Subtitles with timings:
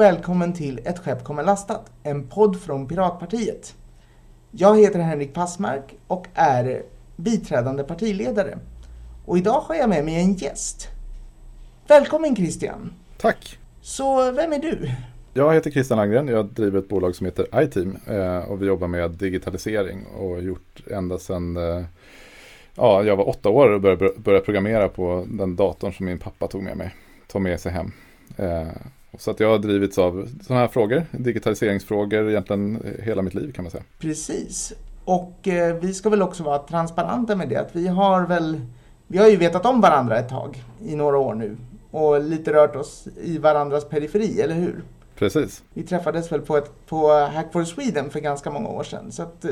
[0.00, 3.74] Och välkommen till Ett skepp kommer lastat, en podd från Piratpartiet.
[4.50, 6.82] Jag heter Henrik Passmark och är
[7.16, 8.58] biträdande partiledare.
[9.26, 10.88] Och idag har jag med mig en gäst.
[11.88, 12.92] Välkommen Christian!
[13.18, 13.58] Tack!
[13.80, 14.90] Så vem är du?
[15.34, 18.88] Jag heter Christian Langgren, jag driver ett bolag som heter iTeam eh, och vi jobbar
[18.88, 21.84] med digitalisering och har gjort ända sedan eh,
[22.74, 26.46] ja, jag var åtta år och började, började programmera på den datorn som min pappa
[26.46, 26.94] tog med mig,
[27.28, 27.92] tog med sig hem.
[29.12, 33.52] Eh, så att jag har drivits av sådana här frågor, digitaliseringsfrågor egentligen hela mitt liv
[33.52, 33.84] kan man säga.
[33.98, 34.72] Precis.
[35.04, 38.60] Och eh, vi ska väl också vara transparenta med det att vi har väl,
[39.06, 41.56] vi har ju vetat om varandra ett tag i några år nu
[41.90, 44.82] och lite rört oss i varandras periferi, eller hur?
[45.14, 45.62] Precis.
[45.74, 49.12] Vi träffades väl på, ett, på Hack for Sweden för ganska många år sedan.
[49.12, 49.50] Så att, eh,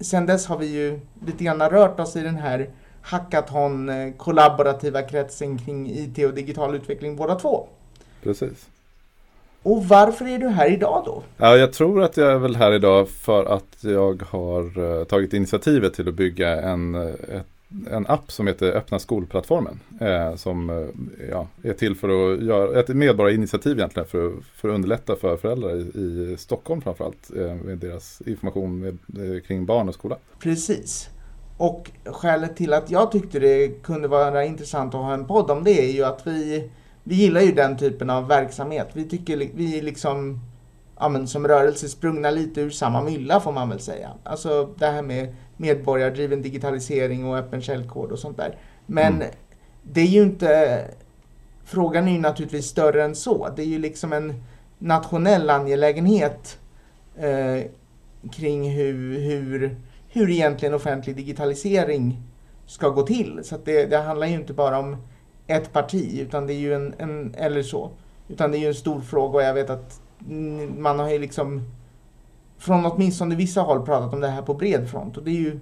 [0.00, 2.70] sen dess har vi ju lite grann rört oss i den här
[3.02, 7.68] hackathon eh, kollaborativa kretsen kring IT och digital utveckling båda två.
[8.24, 8.66] Precis.
[9.62, 11.22] Och varför är du här idag då?
[11.36, 15.32] Ja, jag tror att jag är väl här idag för att jag har uh, tagit
[15.32, 17.46] initiativet till att bygga en, ett,
[17.90, 19.80] en app som heter Öppna skolplattformen.
[20.00, 20.88] Eh, som
[21.30, 25.76] ja, är till för att göra ett medborgarinitiativ egentligen för, för att underlätta för föräldrar
[25.76, 28.98] i, i Stockholm framförallt eh, med deras information med,
[29.34, 30.16] eh, kring barn och skola.
[30.38, 31.08] Precis.
[31.56, 35.64] Och skälet till att jag tyckte det kunde vara intressant att ha en podd om
[35.64, 36.70] det är ju att vi
[37.04, 38.88] vi gillar ju den typen av verksamhet.
[38.92, 40.40] Vi tycker vi är liksom
[40.98, 44.10] ja, men som rörelse sprungna lite ur samma mylla får man väl säga.
[44.22, 48.56] Alltså det här med medborgardriven digitalisering och öppen källkod och sånt där.
[48.86, 49.28] Men mm.
[49.82, 50.84] det är ju inte,
[51.64, 53.48] frågan är ju naturligtvis större än så.
[53.56, 54.44] Det är ju liksom en
[54.78, 56.58] nationell angelägenhet
[57.16, 57.70] eh,
[58.32, 59.76] kring hur, hur,
[60.08, 62.22] hur egentligen offentlig digitalisering
[62.66, 63.40] ska gå till.
[63.44, 64.96] Så det, det handlar ju inte bara om
[65.46, 67.90] ett parti, utan det är ju en, en, eller så.
[68.28, 70.00] Utan det är ju en stor fråga och jag vet att
[70.76, 71.62] man har ju liksom
[72.58, 75.60] från åtminstone vissa håll pratat om det här på bred front och det är ju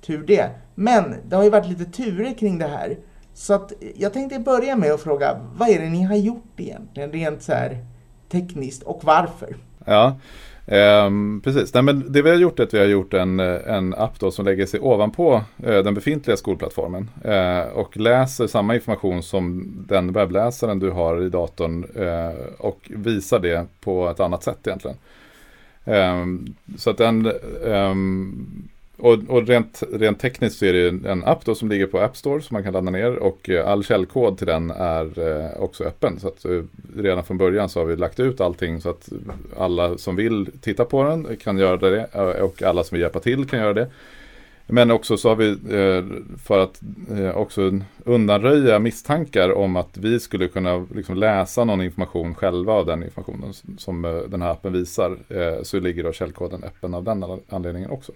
[0.00, 0.50] tur det.
[0.74, 2.96] Men det har ju varit lite turer kring det här.
[3.34, 7.12] Så att jag tänkte börja med att fråga, vad är det ni har gjort egentligen,
[7.12, 7.84] rent så här
[8.28, 9.56] tekniskt och varför?
[9.84, 10.16] Ja,
[10.68, 13.94] Um, precis, Nej, men det vi har gjort är att vi har gjort en, en
[13.94, 15.34] app då som lägger sig ovanpå
[15.66, 21.28] uh, den befintliga skolplattformen uh, och läser samma information som den webbläsaren du har i
[21.28, 24.96] datorn uh, och visar det på ett annat sätt egentligen.
[25.84, 28.68] Um, så att den um,
[28.98, 32.16] och, och rent, rent, tekniskt så är det en app då som ligger på App
[32.16, 35.84] Store som man kan ladda ner och eh, all källkod till den är eh, också
[35.84, 36.20] öppen.
[36.20, 36.62] Så att eh,
[36.96, 39.08] redan från början så har vi lagt ut allting så att
[39.58, 42.04] alla som vill titta på den kan göra det
[42.42, 43.90] och alla som vill hjälpa till kan göra det.
[44.68, 45.56] Men också så har vi
[46.44, 46.80] för att
[47.34, 53.02] också undanröja misstankar om att vi skulle kunna liksom läsa någon information själva av den
[53.02, 55.18] informationen som den här appen visar
[55.62, 58.12] så ligger då källkoden öppen av den anledningen också.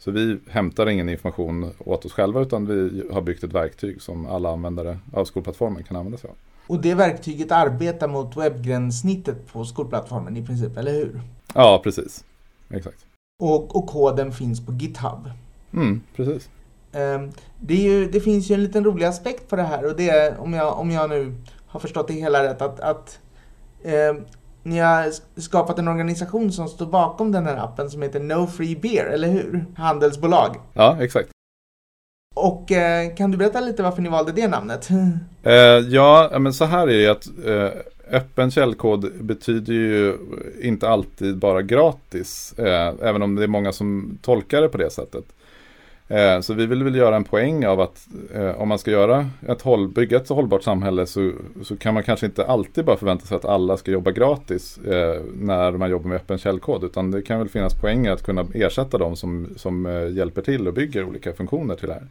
[0.00, 4.26] Så vi hämtar ingen information åt oss själva utan vi har byggt ett verktyg som
[4.26, 6.36] alla användare av skolplattformen kan använda sig av.
[6.66, 11.20] Och det verktyget arbetar mot webbgränssnittet på skolplattformen i princip, eller hur?
[11.54, 12.24] Ja, precis.
[12.70, 13.06] Exakt.
[13.42, 15.30] Och, och koden finns på GitHub.
[15.72, 16.50] Mm, precis.
[16.92, 17.30] Um,
[17.60, 20.40] det, ju, det, finns ju en liten rolig aspekt på det här och det är,
[20.40, 21.34] om jag, om jag nu
[21.66, 23.20] har förstått det hela rätt, att, att
[23.84, 24.24] um,
[24.62, 25.10] ni har
[25.40, 29.28] skapat en organisation som står bakom den här appen som heter No Free Beer, eller
[29.28, 29.64] hur?
[29.76, 30.56] Handelsbolag.
[30.74, 31.30] Ja, exakt.
[32.34, 34.88] Och eh, kan du berätta lite varför ni valde det namnet?
[35.42, 40.18] Eh, ja, men så här är det att eh, öppen källkod betyder ju
[40.62, 44.90] inte alltid bara gratis, eh, även om det är många som tolkar det på det
[44.90, 45.24] sättet.
[46.10, 49.26] Eh, så vi vill väl göra en poäng av att eh, om man ska göra
[49.48, 53.26] ett håll, bygga ett hållbart samhälle så, så kan man kanske inte alltid bara förvänta
[53.26, 56.84] sig att alla ska jobba gratis eh, när man jobbar med öppen källkod.
[56.84, 60.68] Utan det kan väl finnas poänger att kunna ersätta dem som, som eh, hjälper till
[60.68, 62.06] och bygger olika funktioner till det här.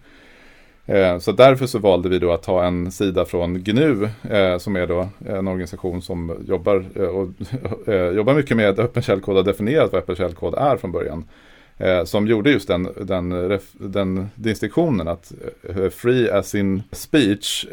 [0.86, 4.76] Eh, så därför så valde vi då att ta en sida från GNU eh, som
[4.76, 7.28] är då en organisation som jobbar, och,
[8.16, 11.24] jobbar mycket med öppen källkod och har definierat vad öppen källkod är från början
[11.80, 15.32] eh, som gjorde just den, den, den distinktionen att
[15.70, 17.66] eh, free as in speech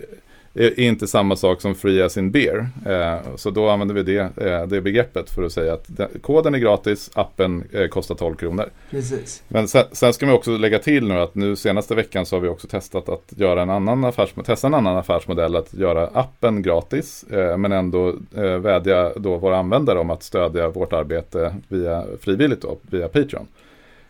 [0.56, 2.68] är inte samma sak som free as in beer.
[2.86, 6.54] Eh, så då använder vi det, eh, det begreppet för att säga att den, koden
[6.54, 8.70] är gratis, appen eh, kostar 12 kronor.
[8.90, 9.42] Precis.
[9.48, 12.40] Men sen, sen, ska man också lägga till nu att nu senaste veckan så har
[12.40, 16.62] vi också testat att göra en annan, affärsmodell, testa en annan affärsmodell, att göra appen
[16.62, 22.04] gratis, eh, men ändå eh, vädja då våra användare om att stödja vårt arbete via
[22.20, 23.46] frivilligt då, via Patreon.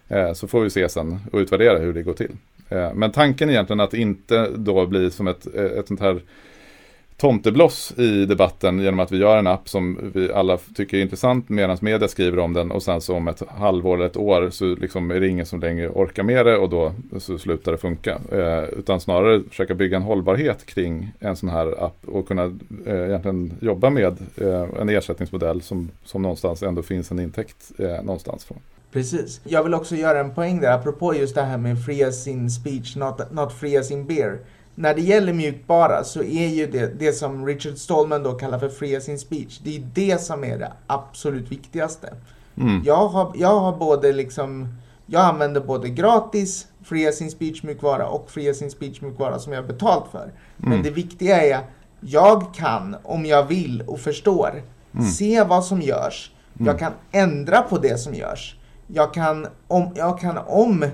[0.08, 2.32] Eh, så får vi se sen och utvärdera hur det går till.
[2.69, 6.20] Eh, men tanken är egentligen att inte då bli som ett, eh, ett sånt här
[7.17, 11.49] tomtebloss i debatten genom att vi gör en app som vi alla tycker är intressant
[11.49, 14.64] medan media skriver om den och sen så om ett halvår eller ett år så
[14.75, 18.19] liksom är det ingen som längre orkar med det och då så slutar det funka.
[18.32, 22.44] Eh, utan snarare försöka bygga en hållbarhet kring en sån här app och kunna
[22.87, 28.03] eh, egentligen jobba med eh, en ersättningsmodell som, som någonstans ändå finns en intäkt eh,
[28.05, 28.58] någonstans från.
[28.96, 29.40] Precis.
[29.44, 32.50] Jag vill också göra en poäng där apropå just det här med free as in
[32.50, 34.38] speech, not, not free as in beer
[34.78, 38.69] när det gäller mjukvara så är ju det, det som Richard Stallman då kallar för
[38.69, 42.14] free as in speech, det är det som är det absolut viktigaste.
[42.56, 42.82] Mm.
[42.84, 44.69] Jag, har, jag har både liksom,
[45.06, 49.38] jag använder både gratis free as in speech mjukvara och free as in speech mjukvara
[49.38, 50.22] som jag har betalt för.
[50.22, 50.32] Mm.
[50.56, 51.60] Men det viktiga är,
[52.00, 54.62] jag kan om jag vill och förstår
[54.94, 55.06] mm.
[55.06, 56.31] se vad som görs.
[56.58, 56.78] Jag mm.
[56.78, 58.56] kan ändra på det som görs.
[58.87, 60.85] Jag kan, om, jag kan om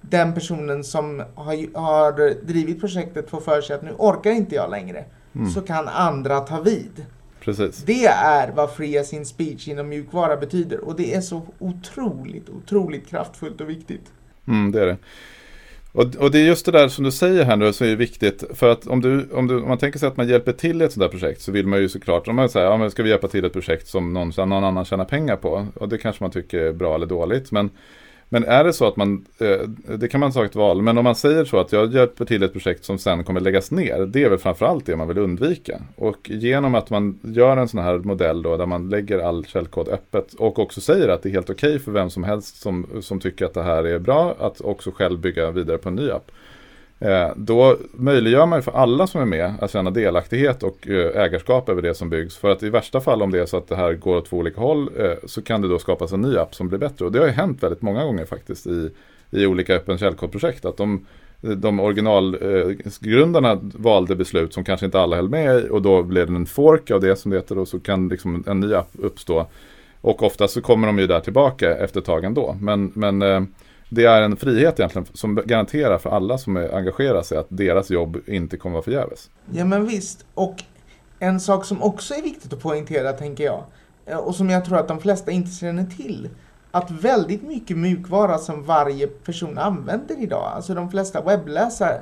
[0.00, 4.70] den personen som har, har drivit projektet får för sig att nu orkar inte jag
[4.70, 5.04] längre,
[5.34, 5.50] mm.
[5.50, 7.06] så kan andra ta vid.
[7.40, 7.82] Precis.
[7.86, 12.48] Det är vad Free as in speech inom mjukvara betyder och det är så otroligt,
[12.48, 14.12] otroligt kraftfullt och viktigt.
[14.46, 14.96] Mm, det är det.
[15.92, 18.44] Och, och, det är just det där som du säger här nu som är viktigt.
[18.54, 20.84] För att om, du, om, du, om man tänker sig att man hjälper till i
[20.84, 23.02] ett sådant där projekt så vill man ju såklart, om man säger, ja men ska
[23.02, 25.66] vi hjälpa till ett projekt som någon, någon annan tjänar pengar på.
[25.74, 27.52] Och det kanske man tycker är bra eller dåligt.
[27.52, 27.70] Men
[28.28, 31.04] men är det så att man, eh, det kan man ta ett val, men om
[31.04, 34.24] man säger så att jag hjälper till ett projekt som sen kommer läggas ner, det
[34.24, 35.80] är väl framförallt det man vill undvika.
[35.96, 39.88] Och genom att man gör en sån här modell då, där man lägger all källkod
[39.88, 42.86] öppet och också säger att det är helt okej okay för vem som helst som,
[43.00, 46.10] som tycker att det här är bra, att också själv bygga vidare på en ny
[46.10, 46.30] app.
[47.00, 51.68] Eh, då möjliggör man för alla som är med att känna delaktighet och eh, ägarskap
[51.68, 52.36] över det som byggs.
[52.36, 54.36] För att i värsta fall om det är så att det här går åt två
[54.36, 57.04] olika håll eh, så kan det då skapas en ny app som blir bättre.
[57.04, 58.90] Och det har ju hänt väldigt många gånger faktiskt i,
[59.30, 60.64] i olika öppen källkodprojekt.
[60.64, 61.06] Att de,
[61.40, 66.36] de originalgrundarna valde beslut som kanske inte alla höll med i och då blev det
[66.36, 69.46] en fork av det som det heter och så kan liksom en ny app uppstå.
[70.00, 72.56] Och ofta så kommer de ju där tillbaka efter ett tag ändå.
[72.60, 73.22] Men, men
[73.88, 78.18] det är en frihet egentligen som garanterar för alla som engagerar sig att deras jobb
[78.26, 79.30] inte kommer vara förgäves.
[79.52, 80.64] Ja men visst, och
[81.18, 83.64] en sak som också är viktigt att poängtera tänker jag,
[84.06, 86.28] eh, och som jag tror att de flesta inte känner till,
[86.70, 92.00] att väldigt mycket mjukvara som varje person använder idag, alltså de flesta webbläsare,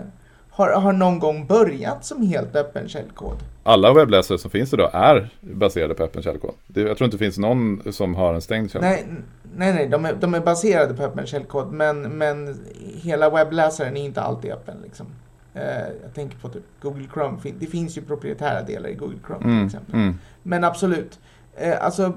[0.57, 3.37] har, har någon gång börjat som helt öppen källkod.
[3.63, 6.55] Alla webbläsare som finns idag är baserade på öppen källkod.
[6.75, 8.91] Jag tror inte det finns någon som har en stängd källkod.
[8.91, 9.07] Nej,
[9.57, 12.59] nej, nej de, är, de är baserade på öppen källkod men, men
[13.03, 14.77] hela webbläsaren är inte alltid öppen.
[14.83, 15.07] Liksom.
[15.57, 15.63] Uh,
[16.03, 17.39] jag tänker på typ Google Chrome.
[17.59, 19.95] Det finns ju proprietära delar i Google Chrome mm, till exempel.
[19.95, 20.19] Mm.
[20.43, 21.19] Men absolut.
[21.63, 22.13] Uh, alltså,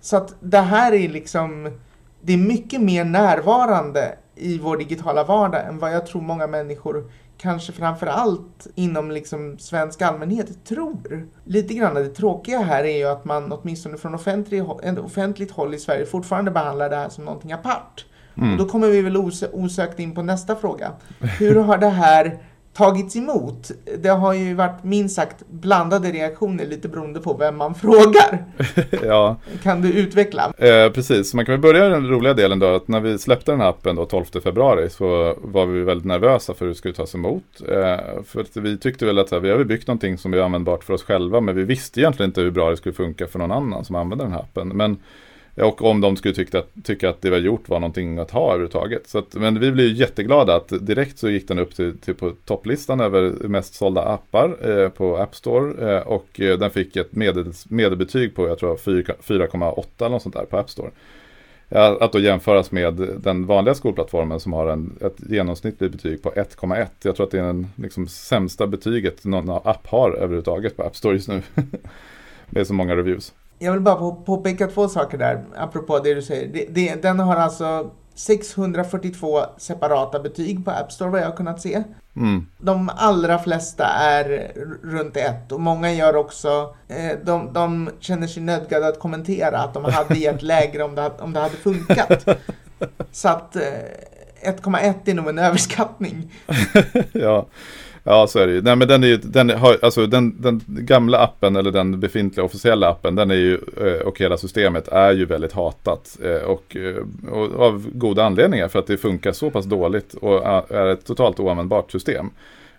[0.00, 1.78] så att det här är liksom,
[2.20, 7.10] det är mycket mer närvarande i vår digitala vardag än vad jag tror många människor
[7.40, 11.28] kanske framför allt inom liksom svensk allmänhet tror.
[11.44, 14.64] Lite grann det tråkiga här är ju att man åtminstone från offentlig,
[15.04, 18.04] offentligt håll i Sverige fortfarande behandlar det här som någonting apart.
[18.36, 18.52] Mm.
[18.52, 19.16] Och då kommer vi väl
[19.52, 20.92] osökt in på nästa fråga.
[21.38, 22.38] Hur har det här
[22.72, 23.70] tagits emot.
[23.98, 28.44] Det har ju varit minst sagt blandade reaktioner lite beroende på vem man frågar.
[29.04, 29.36] ja.
[29.62, 30.52] Kan du utveckla?
[30.58, 32.66] Eh, precis, man kan väl börja den roliga delen då.
[32.66, 36.54] Att när vi släppte den här appen då 12 februari så var vi väldigt nervösa
[36.54, 37.44] för hur det skulle tas emot.
[37.68, 40.84] Eh, för att vi tyckte väl att här, vi har byggt någonting som är användbart
[40.84, 43.52] för oss själva men vi visste egentligen inte hur bra det skulle funka för någon
[43.52, 44.68] annan som använder den här appen.
[44.68, 44.98] Men
[45.62, 48.48] och om de skulle tycka, tycka att det vi har gjort var någonting att ha
[48.48, 49.08] överhuvudtaget.
[49.08, 52.32] Så att, men vi blev jätteglada att direkt så gick den upp till, till på
[52.44, 55.94] topplistan över mest sålda appar eh, på App Store.
[55.94, 60.34] Eh, och eh, den fick ett medel, medelbetyg på, jag tror 4,8 eller något sånt
[60.34, 60.90] där på App Store.
[61.72, 66.86] Att då jämföras med den vanliga skolplattformen som har en, ett genomsnittligt betyg på 1,1.
[67.02, 70.96] Jag tror att det är den liksom, sämsta betyget någon app har överhuvudtaget på App
[70.96, 71.42] Store just nu.
[72.50, 73.32] med så många reviews.
[73.62, 76.48] Jag vill bara påpeka två saker där, apropå det du säger.
[76.52, 81.60] Det, det, den har alltså 642 separata betyg på App Store vad jag har kunnat
[81.60, 81.82] se.
[82.16, 82.46] Mm.
[82.58, 84.52] De allra flesta är
[84.82, 89.74] runt ett och många gör också, eh, de, de känner sig nödgade att kommentera att
[89.74, 92.28] de hade gett lägre om det, om det hade funkat.
[93.12, 93.62] Så att eh,
[94.42, 96.32] 1,1 är nog en överskattning.
[97.12, 97.46] ja.
[98.04, 98.62] Ja, så är det ju.
[98.62, 102.44] Nej, men den, är ju, den, har, alltså, den, den gamla appen eller den befintliga
[102.44, 106.18] officiella appen den är ju, eh, och hela systemet är ju väldigt hatat.
[106.24, 110.46] Eh, och, eh, och av goda anledningar för att det funkar så pass dåligt och
[110.70, 112.30] är ett totalt oanvändbart system.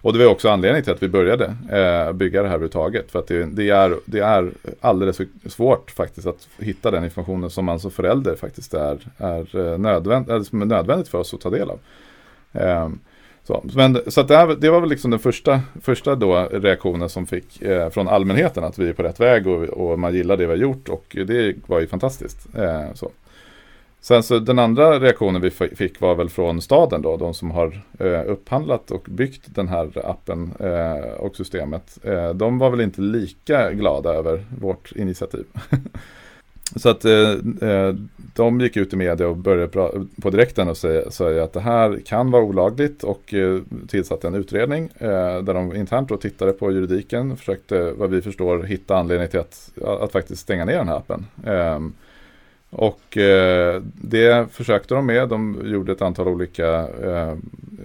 [0.02, 3.12] Och det var också anledningen till att vi började eh, bygga det här överhuvudtaget.
[3.12, 4.52] För att det, det, är, det är
[4.82, 9.78] alldeles för svårt faktiskt att hitta den informationen som man som förälder faktiskt är, är
[9.78, 11.80] nödvänd, är nödvändigt för oss att ta del av.
[12.54, 12.90] Eh,
[13.44, 17.28] så, men, så det, här, det, var väl liksom den första, första då reaktionen som
[17.28, 20.46] fick eh, från allmänheten att vi är på rätt väg och, och, man gillar det
[20.46, 22.48] vi har gjort och det var ju fantastiskt.
[22.56, 23.12] Eh, så.
[24.04, 27.82] Sen så den andra reaktionen vi fick var väl från staden då, de som har
[28.00, 31.98] eh, upphandlat och byggt den här appen eh, och systemet.
[32.04, 35.46] Eh, de var väl inte lika glada över vårt initiativ.
[36.76, 37.96] så att eh, eh,
[38.36, 39.68] de gick ut i media och började
[40.22, 44.36] på direkten och säga, säga att det här kan vara olagligt och eh, tillsatte en
[44.36, 49.28] utredning eh, där de internt då tittade på juridiken, försökte vad vi förstår hitta anledning
[49.28, 51.26] till att, att faktiskt stänga ner den här appen.
[51.46, 51.94] Ehm,
[52.70, 55.30] och eh, det försökte de med.
[55.30, 57.36] De gjorde ett antal olika eh,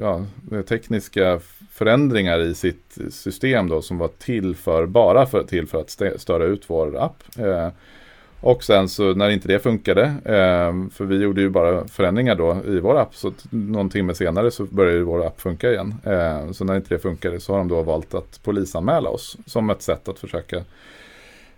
[0.01, 0.25] ja,
[0.69, 1.41] tekniska
[1.71, 6.45] förändringar i sitt system då, som var till för, bara för, till för att störa
[6.45, 7.23] ut vår app.
[7.39, 7.69] Eh,
[8.41, 12.57] och sen så när inte det funkade, eh, för vi gjorde ju bara förändringar då
[12.67, 15.95] i vår app, så någon timme senare så började vår app funka igen.
[16.05, 19.71] Eh, så när inte det funkade så har de då valt att polisanmäla oss som
[19.71, 20.65] ett sätt att försöka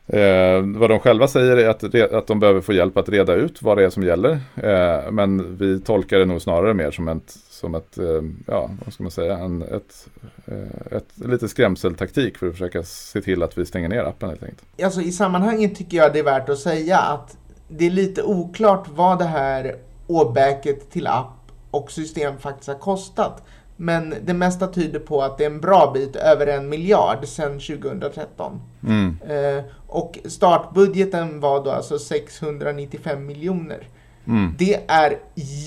[0.08, 3.62] Eh, vad de själva säger är att, att de behöver få hjälp att reda ut
[3.62, 4.40] vad det är som gäller.
[4.56, 8.94] Eh, men vi tolkar det nog snarare mer som ett, som ett eh, ja, vad
[8.94, 10.08] ska man säga, en, ett,
[10.46, 14.42] eh, ett, lite skrämseltaktik för att försöka se till att vi stänger ner appen helt
[14.42, 14.82] enkelt.
[14.82, 17.36] Alltså i sammanhanget tycker jag det är värt att säga att
[17.68, 23.42] det är lite oklart vad det här åbäket till app och system faktiskt har kostat.
[23.80, 27.60] Men det mesta tyder på att det är en bra bit över en miljard sedan
[27.60, 28.60] 2013.
[28.86, 29.16] Mm.
[29.28, 33.88] Eh, och startbudgeten var då alltså 695 miljoner.
[34.26, 34.54] Mm.
[34.58, 35.18] Det är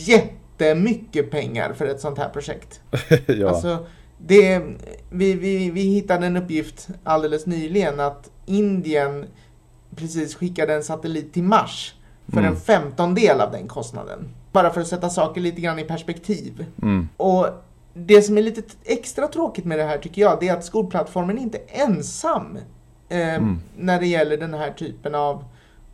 [0.08, 2.82] jättemycket pengar för ett sånt här projekt.
[3.28, 3.50] ja.
[3.50, 3.86] Alltså,
[4.18, 4.62] det,
[5.10, 9.26] vi, vi, vi hittade en uppgift alldeles nyligen att Indien
[9.96, 11.96] precis skickade en satellit till Mars
[12.28, 12.54] för mm.
[12.54, 14.30] en femtondel av den kostnaden.
[14.52, 16.66] Bara för att sätta saker lite grann i perspektiv.
[16.82, 17.10] Mm.
[17.18, 17.48] Och
[17.94, 21.38] det som är lite extra tråkigt med det här tycker jag, det är att skolplattformen
[21.38, 22.58] inte är ensam
[23.10, 23.60] eh, mm.
[23.78, 25.44] när det gäller den här typen av,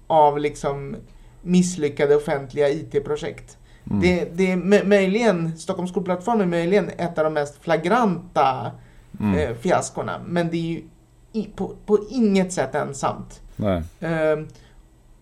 [0.07, 0.95] av liksom
[1.41, 3.57] misslyckade offentliga IT-projekt.
[3.89, 4.01] Mm.
[4.01, 8.71] Det, det är möjligen, Stockholms skolplattform är möjligen ett av de mest flagranta
[9.19, 9.39] mm.
[9.39, 10.83] eh, fiaskorna, men det är ju
[11.33, 13.41] i, på, på inget sätt ensamt.
[13.99, 14.45] Eh,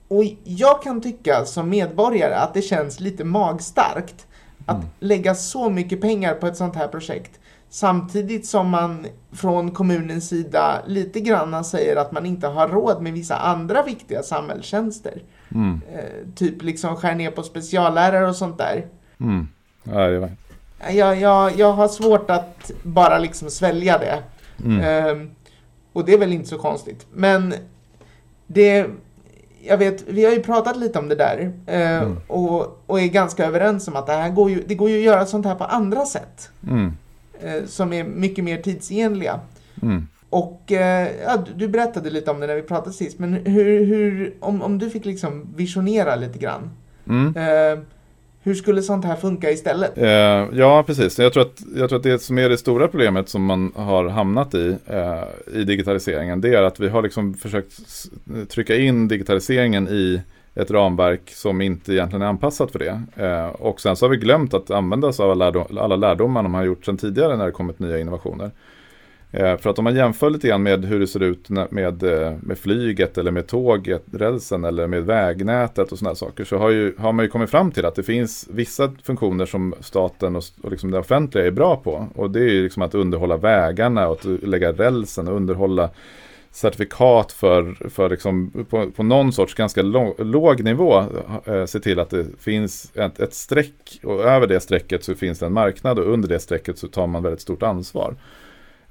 [0.08, 4.28] och jag kan tycka som medborgare att det känns lite magstarkt
[4.66, 4.90] att mm.
[5.00, 7.40] lägga så mycket pengar på ett sånt här projekt
[7.76, 13.14] samtidigt som man från kommunens sida lite grann säger att man inte har råd med
[13.14, 15.22] vissa andra viktiga samhällstjänster.
[15.56, 15.82] Mm.
[15.94, 18.86] Eh, typ liksom skär ner på speciallärare och sånt där.
[19.20, 19.48] Mm.
[19.84, 20.32] Ja, det var...
[20.92, 24.24] jag, jag, jag har svårt att bara liksom svälja det.
[24.66, 24.80] Mm.
[24.80, 25.28] Eh,
[25.94, 27.06] och det är väl inte så konstigt.
[27.14, 27.54] Men
[28.48, 28.88] det
[29.68, 32.18] jag vet, vi har ju pratat lite om det där eh, mm.
[32.28, 35.04] och, och är ganska överens om att det här går ju, det går ju att
[35.04, 36.50] göra sånt här på andra sätt.
[36.68, 36.92] Mm.
[37.42, 39.40] Eh, som är mycket mer tidsenliga.
[39.82, 40.08] Mm.
[40.30, 44.34] Och eh, ja, du berättade lite om det när vi pratade sist, men hur, hur
[44.40, 46.70] om, om du fick liksom visionera lite grann.
[48.46, 49.98] Hur skulle sånt här funka istället?
[49.98, 50.08] Eh,
[50.54, 51.20] ja, precis.
[51.20, 54.08] Jag tror, att, jag tror att det som är det stora problemet som man har
[54.10, 55.24] hamnat i eh,
[55.54, 57.80] i digitaliseringen, det är att vi har liksom försökt
[58.50, 60.22] trycka in digitaliseringen i
[60.56, 63.02] ett ramverk som inte egentligen är anpassat för det.
[63.16, 66.42] Eh, och sen så har vi glömt att använda oss av alla, lärdom, alla lärdomar
[66.42, 68.52] man har gjort sedan tidigare när det kommit nya innovationer.
[69.38, 72.34] Eh, för att om man jämför lite grann med hur det ser ut med, eh,
[72.42, 76.96] med flyget eller med tåget, rälsen eller med vägnätet och sådana saker så har, ju,
[76.98, 80.72] har man ju kommit fram till att det finns vissa funktioner som staten och, och
[80.72, 82.08] liksom det offentliga är bra på.
[82.16, 85.90] Och det är ju liksom att underhålla vägarna och att lägga rälsen och underhålla
[86.52, 91.04] certifikat för, för liksom på, på någon sorts ganska låg, låg nivå
[91.46, 95.40] eh, se till att det finns ett, ett streck och över det strecket så finns
[95.40, 98.16] det en marknad och under det strecket så tar man väldigt stort ansvar.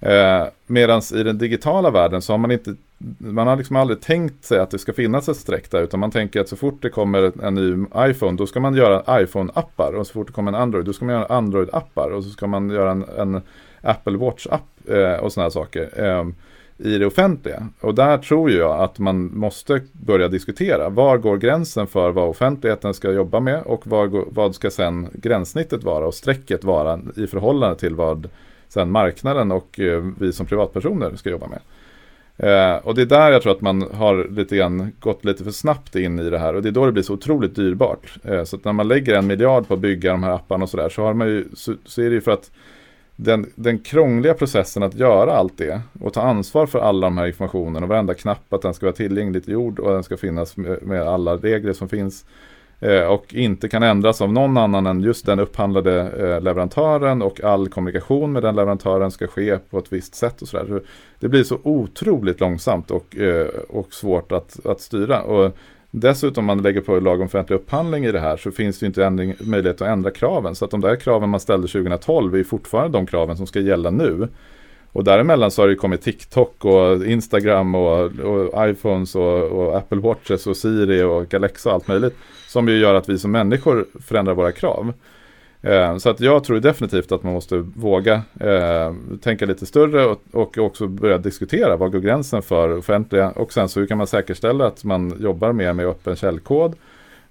[0.05, 2.75] Eh, Medan i den digitala världen så har man inte
[3.19, 6.11] man har liksom aldrig tänkt sig att det ska finnas ett streck där utan man
[6.11, 10.07] tänker att så fort det kommer en ny iPhone då ska man göra iPhone-appar och
[10.07, 12.71] så fort det kommer en Android då ska man göra Android-appar och så ska man
[12.71, 13.43] göra en, en
[13.81, 16.27] Apple Watch-app eh, och sådana saker eh,
[16.79, 17.69] i det offentliga.
[17.81, 22.95] Och där tror jag att man måste börja diskutera var går gränsen för vad offentligheten
[22.95, 27.77] ska jobba med och var, vad ska sen gränssnittet vara och strecket vara i förhållande
[27.77, 28.29] till vad
[28.75, 31.61] sen marknaden och eh, vi som privatpersoner ska jobba med.
[32.37, 35.51] Eh, och det är där jag tror att man har lite grann gått lite för
[35.51, 38.19] snabbt in i det här och det är då det blir så otroligt dyrbart.
[38.25, 40.71] Eh, så att när man lägger en miljard på att bygga de här apparna och
[40.71, 42.51] sådär så, har man ju, så, så är det ju för att
[43.17, 47.27] den, den krångliga processen att göra allt det och ta ansvar för alla de här
[47.27, 50.83] informationen och varenda knapp att den ska vara tillgängligt gjord och den ska finnas med,
[50.83, 52.25] med alla regler som finns
[52.85, 57.45] Eh, och inte kan ändras av någon annan än just den upphandlade eh, leverantören och
[57.45, 60.83] all kommunikation med den leverantören ska ske på ett visst sätt och så där.
[61.19, 65.23] Det blir så otroligt långsamt och, eh, och svårt att, att styra.
[65.23, 65.57] Och
[65.91, 68.87] dessutom om man lägger på lag om offentlig upphandling i det här så finns det
[68.87, 70.55] inte ändring, möjlighet att ändra kraven.
[70.55, 73.91] Så att de där kraven man ställde 2012 är fortfarande de kraven som ska gälla
[73.91, 74.29] nu.
[74.95, 79.99] Och däremellan så har det kommit TikTok och Instagram och, och iPhones och, och, Apple
[79.99, 82.17] Watches och Siri och Alexa och allt möjligt.
[82.49, 84.93] Som ju gör att vi som människor förändrar våra krav.
[85.63, 90.23] Eh, så att jag tror definitivt att man måste våga eh, tänka lite större och,
[90.33, 94.07] och, också börja diskutera vad går gränsen för offentliga och sen så hur kan man
[94.07, 96.75] säkerställa att man jobbar mer med öppen källkod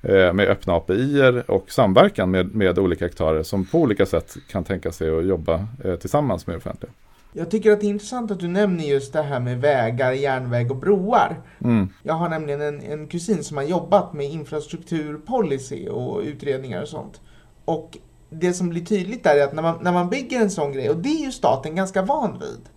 [0.01, 4.63] eh, med öppna API och samverkan med, med olika aktörer som på olika sätt kan
[4.63, 6.91] tänka sig att jobba eh, tillsammans med offentliga.
[7.33, 10.71] Jag tycker att det är intressant att du nämner just det här med vägar, järnväg
[10.71, 11.41] och broar.
[11.63, 11.89] Mm.
[12.03, 17.21] Jag har nämligen en, en kusin som har jobbat med infrastrukturpolicy och utredningar och sånt.
[17.65, 17.97] Och
[18.29, 20.89] det som blir tydligt där är att när man, när man bygger en sån grej,
[20.89, 22.69] och det är ju staten ganska van vid,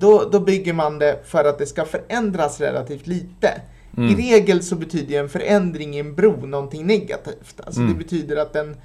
[0.00, 3.60] då, då bygger man det för att det ska förändras relativt lite.
[3.96, 4.10] Mm.
[4.10, 7.60] I regel så betyder en förändring i en bro någonting negativt.
[7.64, 7.92] Alltså mm.
[7.92, 8.76] det betyder att den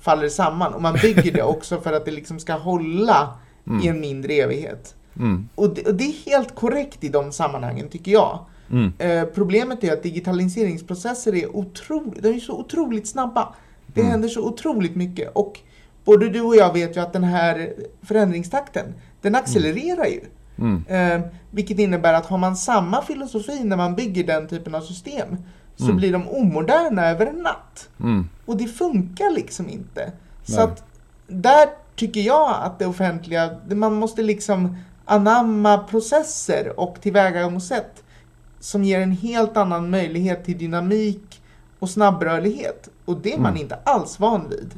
[0.00, 0.74] faller samman.
[0.74, 3.38] Och man bygger det också för att det liksom ska hålla
[3.70, 3.84] mm.
[3.84, 4.94] i en mindre evighet.
[5.16, 5.48] Mm.
[5.54, 8.38] Och, det, och, det, är helt korrekt i de sammanhangen tycker jag.
[8.70, 8.92] Mm.
[8.98, 13.54] Eh, problemet är att digitaliseringsprocesser är, otroligt, de är så otroligt snabba.
[13.86, 14.10] Det mm.
[14.10, 15.30] händer så otroligt mycket.
[15.32, 15.60] Och
[16.04, 17.72] både du och jag vet ju att den här
[18.02, 20.20] förändringstakten, den accelererar ju.
[20.58, 20.84] Mm.
[20.88, 25.36] Eh, vilket innebär att har man samma filosofi när man bygger den typen av system
[25.76, 25.96] så mm.
[25.96, 27.88] blir de omoderna över en natt.
[28.00, 28.28] Mm.
[28.46, 30.04] Och det funkar liksom inte.
[30.04, 30.12] Nej.
[30.44, 30.84] Så att
[31.26, 31.68] där
[32.00, 38.02] tycker jag att det offentliga, man måste liksom anamma processer och tillvägagångssätt
[38.60, 41.42] som ger en helt annan möjlighet till dynamik
[41.78, 42.88] och snabbrörlighet.
[43.04, 43.62] Och det är man mm.
[43.62, 44.74] inte alls van vid.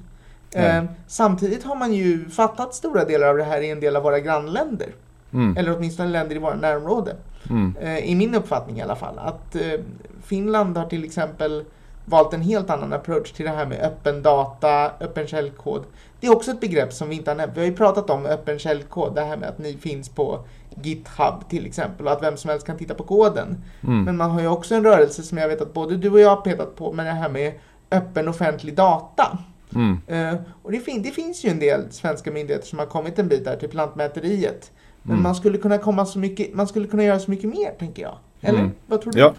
[0.54, 4.02] Eh, samtidigt har man ju fattat stora delar av det här i en del av
[4.02, 4.88] våra grannländer.
[5.32, 5.56] Mm.
[5.56, 7.16] Eller åtminstone länder i våra närområde.
[7.50, 7.76] Mm.
[7.80, 9.18] Eh, I min uppfattning i alla fall.
[9.18, 9.80] Att eh,
[10.24, 11.64] Finland har till exempel
[12.04, 15.84] valt en helt annan approach till det här med öppen data, öppen källkod.
[16.20, 17.56] Det är också ett begrepp som vi inte har nämnt.
[17.56, 20.44] Vi har ju pratat om öppen källkod, det här med att ni finns på
[20.82, 23.64] GitHub till exempel och att vem som helst kan titta på koden.
[23.82, 24.04] Mm.
[24.04, 26.28] Men man har ju också en rörelse som jag vet att både du och jag
[26.28, 27.52] har petat på med det här med
[27.90, 29.38] öppen offentlig data.
[29.74, 30.00] Mm.
[30.10, 33.28] Uh, och det, fin det, finns ju en del svenska myndigheter som har kommit en
[33.28, 34.70] bit där till Lantmäteriet.
[35.02, 35.22] Men mm.
[35.22, 38.16] man skulle kunna komma så mycket, man skulle kunna göra så mycket mer tänker jag.
[38.42, 38.70] Eller mm.
[38.86, 39.18] vad tror du?
[39.18, 39.34] Ja,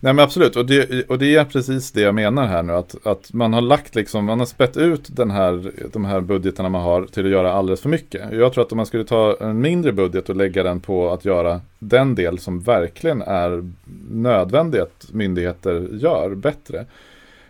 [0.00, 0.56] Nej, men absolut.
[0.56, 2.72] Och det, och det är precis det jag menar här nu.
[2.72, 6.68] Att, att man har lagt liksom, man har spett ut den här, de här budgetarna
[6.68, 8.32] man har till att göra alldeles för mycket.
[8.32, 11.24] Jag tror att om man skulle ta en mindre budget och lägga den på att
[11.24, 13.70] göra den del som verkligen är
[14.10, 16.86] nödvändig att myndigheter gör bättre.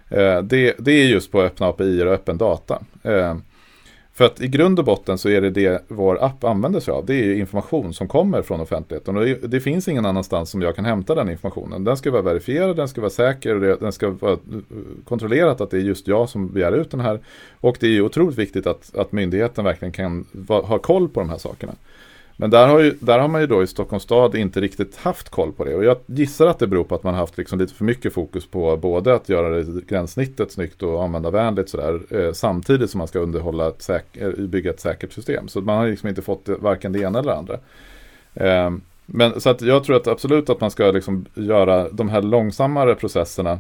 [0.09, 2.83] Eh, det, det är just på öppna API och öppen data.
[3.03, 3.37] Eh,
[4.17, 7.07] för att i grund och botten så är det det vår app använder sig av.
[7.07, 9.17] Det är information som kommer från offentligheten.
[9.17, 11.85] Och det, det, finns ingen annanstans som jag kan hämta den informationen.
[11.85, 14.39] Den ska vara verifierad, den ska vara säker och den ska vara eh,
[15.05, 17.21] kontrollerat att det är just jag som begär ut den här.
[17.61, 21.39] Och det är otroligt viktigt att, att myndigheten verkligen kan ha koll på de här
[21.39, 21.73] sakerna.
[22.39, 25.29] Men där har, ju, där har man ju då i Stockholms stad inte riktigt haft
[25.29, 25.75] koll på det.
[25.75, 28.13] Och jag gissar att det beror på att man har haft liksom lite för mycket
[28.13, 32.01] fokus på både att göra det gränssnittet snyggt och användarvänligt sådär.
[32.11, 35.49] Eh, samtidigt som man ska underhålla ett säk- eh, bygga ett säkert system.
[35.49, 37.59] Så man har liksom inte fått varken det ena eller det andra.
[38.35, 38.71] Eh,
[39.07, 42.95] men så att jag tror att absolut att man ska liksom göra de här långsammare
[42.95, 43.59] processerna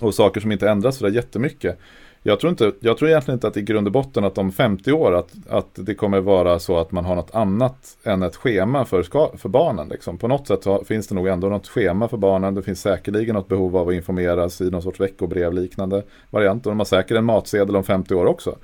[0.00, 1.78] och saker som inte ändras sådär jättemycket.
[2.26, 4.92] Jag tror, inte, jag tror egentligen inte att i grund och botten att om 50
[4.92, 8.84] år att, att det kommer vara så att man har något annat än ett schema
[8.84, 9.88] för, ska, för barnen.
[9.88, 10.18] Liksom.
[10.18, 12.54] På något sätt finns det nog ändå något schema för barnen.
[12.54, 16.66] Det finns säkerligen något behov av att informeras i någon sorts veckobrev liknande variant.
[16.66, 18.56] Och de har säkert en matsedel om 50 år också.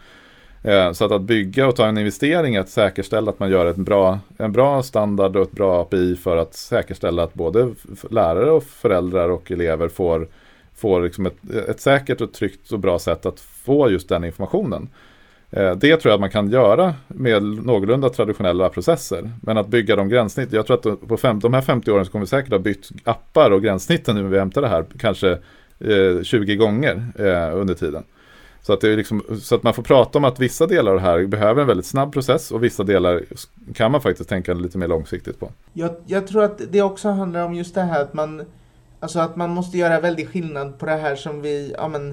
[0.63, 3.77] Eh, så att, att bygga och ta en investering att säkerställa att man gör ett
[3.77, 7.75] bra, en bra standard och ett bra API för att säkerställa att både
[8.11, 10.29] lärare och föräldrar och elever får
[10.83, 14.89] får liksom ett, ett säkert och tryggt och bra sätt att få just den informationen.
[15.51, 19.31] Eh, det tror jag att man kan göra med någorlunda traditionella processer.
[19.43, 22.13] Men att bygga de gränssnitt, jag tror att på fem, de här 50 åren så
[22.13, 25.31] kommer vi säkert ha bytt appar och gränssnitten nu när vi hämtar det här kanske
[25.79, 28.05] eh, 20 gånger eh, under tiden.
[28.63, 30.97] Så att, det är liksom, så att man får prata om att vissa delar av
[30.97, 33.23] det här behöver en väldigt snabb process och vissa delar
[33.75, 35.51] kan man faktiskt tänka lite mer långsiktigt på.
[35.73, 38.43] Jag, jag tror att det också handlar om just det här att man
[39.03, 42.11] Alltså att man måste göra väldigt skillnad på det här som vi, ja men,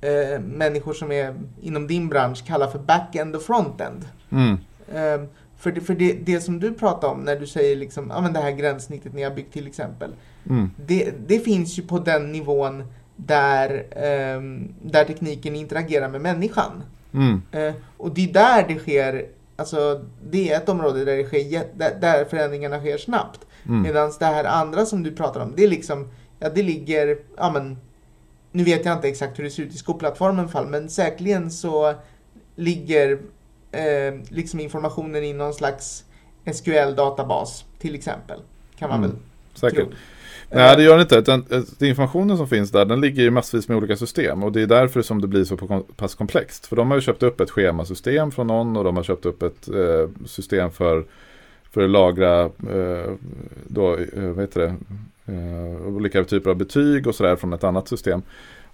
[0.00, 4.04] eh, människor som är inom din bransch kallar för back-end och front-end.
[4.30, 4.58] Mm.
[4.92, 8.20] Eh, för det, för det, det som du pratar om när du säger liksom, ja
[8.20, 10.10] men det här gränssnittet ni har byggt till exempel.
[10.50, 10.70] Mm.
[10.86, 12.84] Det, det finns ju på den nivån
[13.16, 14.42] där, eh,
[14.82, 16.82] där tekniken interagerar med människan.
[17.14, 17.42] Mm.
[17.52, 21.64] Eh, och det är där det sker, alltså det är ett område där, det sker,
[21.76, 23.40] där, där förändringarna sker snabbt.
[23.68, 23.82] Mm.
[23.82, 26.08] Medan det här andra som du pratar om, det är liksom,
[26.38, 27.76] ja det ligger, ja men,
[28.52, 31.94] nu vet jag inte exakt hur det ser ut i skolplattformen fall, men säkerligen så
[32.56, 33.18] ligger
[33.72, 36.04] eh, liksom informationen i någon slags
[36.44, 38.40] SQL-databas till exempel.
[38.78, 39.10] Kan man Mm.
[39.10, 39.18] väl
[39.54, 39.78] Säkert.
[39.78, 39.88] tro.
[40.50, 41.32] Nej, det gör det inte.
[41.32, 44.42] Eh, den informationen som finns där, den ligger i massvis med olika system.
[44.42, 45.56] Och det är därför som det blir så
[45.96, 46.66] pass komplext.
[46.66, 49.42] För de har ju köpt upp ett schemasystem från någon och de har köpt upp
[49.42, 51.04] ett eh, system för,
[51.70, 53.12] för att lagra eh,
[53.66, 54.74] då, eh, vad heter det?
[55.28, 58.22] Eh, olika typer av betyg och sådär från ett annat system.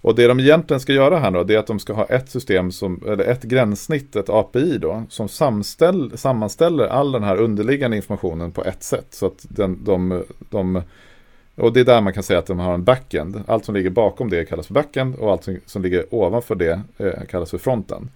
[0.01, 2.29] Och det de egentligen ska göra här då, det är att de ska ha ett
[2.29, 7.97] system, som, eller ett gränssnitt, ett API då, som samställ, sammanställer all den här underliggande
[7.97, 9.07] informationen på ett sätt.
[9.09, 10.81] Så att den, de, de
[11.55, 13.43] och det är där man kan säga att de har en backend.
[13.47, 16.81] Allt som ligger bakom det kallas för backend och allt som, som ligger ovanför det
[16.97, 18.07] eh, kallas för frontend.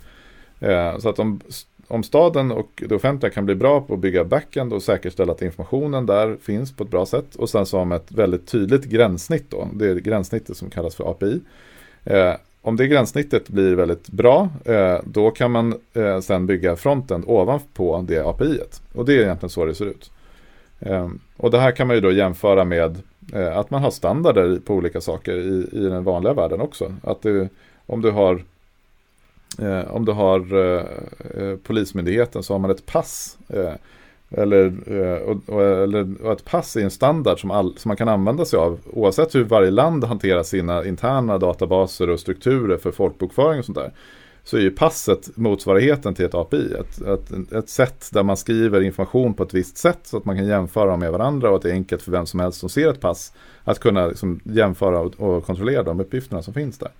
[0.59, 1.41] Eh, så att de
[1.89, 5.41] om staden och det offentliga kan bli bra på att bygga backend och säkerställa att
[5.41, 8.85] informationen där finns på ett bra sätt och sen så har man ett väldigt tydligt
[8.85, 9.67] gränssnitt då.
[9.73, 11.41] Det är gränssnittet som kallas för API.
[12.03, 17.23] Eh, om det gränssnittet blir väldigt bra, eh, då kan man eh, sen bygga frontend
[17.27, 18.45] ovanpå det API.
[18.45, 18.81] -et.
[18.93, 20.11] Och det är egentligen så det ser ut.
[20.79, 22.97] Eh, och det här kan man ju då jämföra med
[23.33, 26.93] eh, att man har standarder på olika saker i, i den vanliga världen också.
[27.03, 27.49] Att du,
[27.85, 28.43] om du har
[29.57, 30.83] Eh, om du har eh,
[31.35, 33.37] eh, Polismyndigheten så har man ett pass.
[33.47, 33.73] Eh,
[34.31, 37.97] eller, eh, och, och, eller, och ett pass är en standard som, all, som man
[37.97, 42.91] kan använda sig av oavsett hur varje land hanterar sina interna databaser och strukturer för
[42.91, 43.91] folkbokföring och sånt där.
[44.43, 46.73] Så är ju passet motsvarigheten till ett API.
[46.73, 50.35] Ett, ett, ett sätt där man skriver information på ett visst sätt så att man
[50.35, 52.69] kan jämföra dem med varandra och att det är enkelt för vem som helst som
[52.69, 53.33] ser ett pass
[53.63, 56.91] att kunna liksom jämföra och, och kontrollera de uppgifterna som finns där.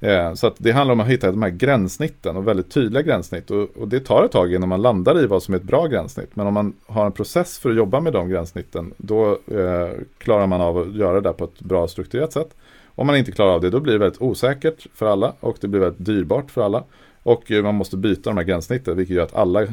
[0.00, 3.50] Eh, så att det handlar om att hitta de här gränssnitten och väldigt tydliga gränssnitt.
[3.50, 5.86] Och, och, det tar ett tag innan man landar i vad som är ett bra
[5.86, 6.36] gränssnitt.
[6.36, 10.46] Men om man har en process för att jobba med de gränssnitten då eh, klarar
[10.46, 12.54] man av att göra det där på ett bra strukturerat sätt.
[12.94, 15.68] Om man inte klarar av det då blir det väldigt osäkert för alla och det
[15.68, 16.84] blir väldigt dyrbart för alla.
[17.22, 19.66] Och man måste byta de här gränssnitten vilket gör att alla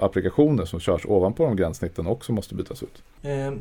[0.00, 3.02] applikationer som körs ovanpå de gränssnitten också måste bytas ut.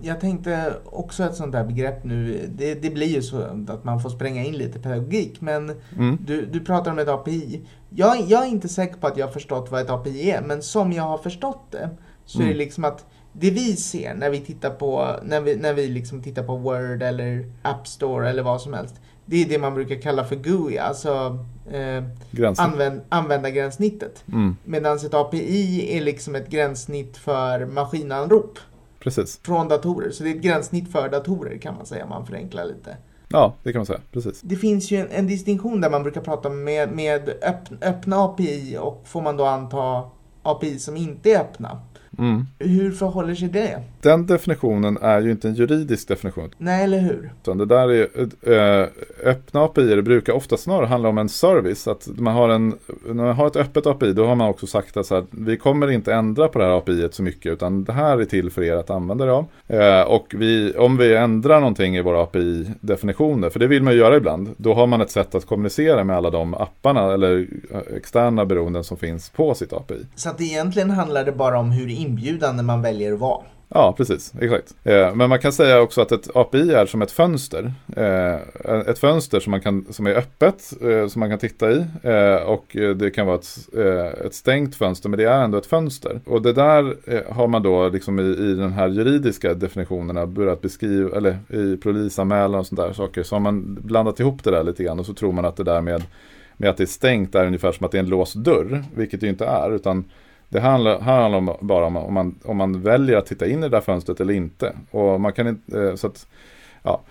[0.02, 4.02] Jag tänkte också ett sånt där begrepp nu, det, det blir ju så att man
[4.02, 6.18] får spränga in lite pedagogik men mm.
[6.26, 7.62] du, du pratar om ett API.
[7.90, 10.62] Jag, jag är inte säker på att jag har förstått vad ett API är men
[10.62, 11.90] som jag har förstått det
[12.26, 12.50] så mm.
[12.50, 15.88] är det liksom att det vi ser när vi tittar på, när vi, när vi
[15.88, 18.96] liksom tittar på Word eller App Store eller vad som helst
[19.30, 21.38] det är det man brukar kalla för GUI, alltså
[21.72, 22.04] eh,
[22.58, 24.24] använd, användargränssnittet.
[24.34, 24.58] Mm.
[24.66, 28.60] Medan ett API är liksom ett gränssnitt för maskinanrop.
[29.00, 29.40] Precis.
[29.44, 30.12] Från datorer.
[30.12, 32.98] Så det är ett gränssnitt för datorer kan man säga om man förenklar lite.
[33.30, 34.00] Ja, det kan man säga.
[34.12, 34.42] Precis.
[34.42, 38.78] Det finns ju en, en distinktion där man brukar prata med, med öppna, öppna API
[38.80, 40.10] och får man då anta
[40.44, 41.82] API som inte är öppna.
[42.18, 42.48] Mm.
[42.60, 43.82] Hur förhåller sig det?
[44.02, 46.50] Den definitionen är ju inte en juridisk definition.
[46.58, 47.32] Nej, eller hur?
[47.42, 48.08] Utan det där är,
[48.82, 48.88] äh,
[49.24, 51.88] öppna API det brukar ofta snarare handla om en service.
[51.88, 52.74] Att man har en,
[53.06, 55.58] när man har ett öppet API då har man också sagt att så här, vi
[55.58, 58.64] kommer inte ändra på det här API så mycket utan det här är till för
[58.64, 59.46] er att använda det av.
[59.68, 64.00] Äh, och vi, om vi ändrar någonting i våra API-definitioner, för det vill man ju
[64.00, 67.48] göra ibland, då har man ett sätt att kommunicera med alla de apparna eller
[67.96, 70.06] externa beroenden som finns på sitt API.
[70.16, 73.42] Så att egentligen handlar det bara om hur inbjudande man väljer att vara.
[73.70, 74.34] Ja, precis.
[74.42, 74.76] Exakt.
[74.84, 77.74] Eh, men man kan säga också att ett API är som ett fönster.
[77.96, 81.86] Eh, ett fönster som, man kan, som är öppet, eh, som man kan titta i.
[82.04, 82.66] Eh, och
[82.96, 86.20] det kan vara ett, eh, ett stängt fönster, men det är ändå ett fönster.
[86.26, 90.62] Och det där eh, har man då liksom i, i den här juridiska definitionerna börjat
[90.62, 94.64] beskriva, eller i polisanmälan och sådana där saker, så har man blandat ihop det där
[94.64, 96.04] lite grann och så tror man att det där med,
[96.58, 99.20] med att det är stängt är ungefär som att det är en låst dörr, vilket
[99.20, 100.06] det ju inte är, utan
[100.50, 103.62] det handlar, handlar om, bara om, om, man, om man väljer att titta in i
[103.62, 104.76] det där fönstret eller inte.
[104.92, 106.28] Och man kan inte, eh, så att,
[106.84, 107.02] ja.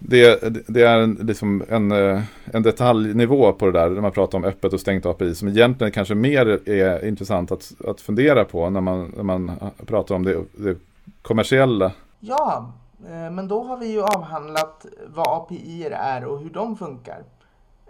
[0.00, 4.38] Det, det är en, liksom en, eh, en detaljnivå på det där, när man pratar
[4.38, 8.70] om öppet och stängt API, som egentligen kanske mer är intressant att, att fundera på
[8.70, 9.52] när man, när man
[9.86, 10.76] pratar om det, det
[11.22, 11.92] kommersiella.
[12.20, 12.72] Ja,
[13.04, 17.22] eh, men då har vi ju avhandlat vad API är och hur de funkar.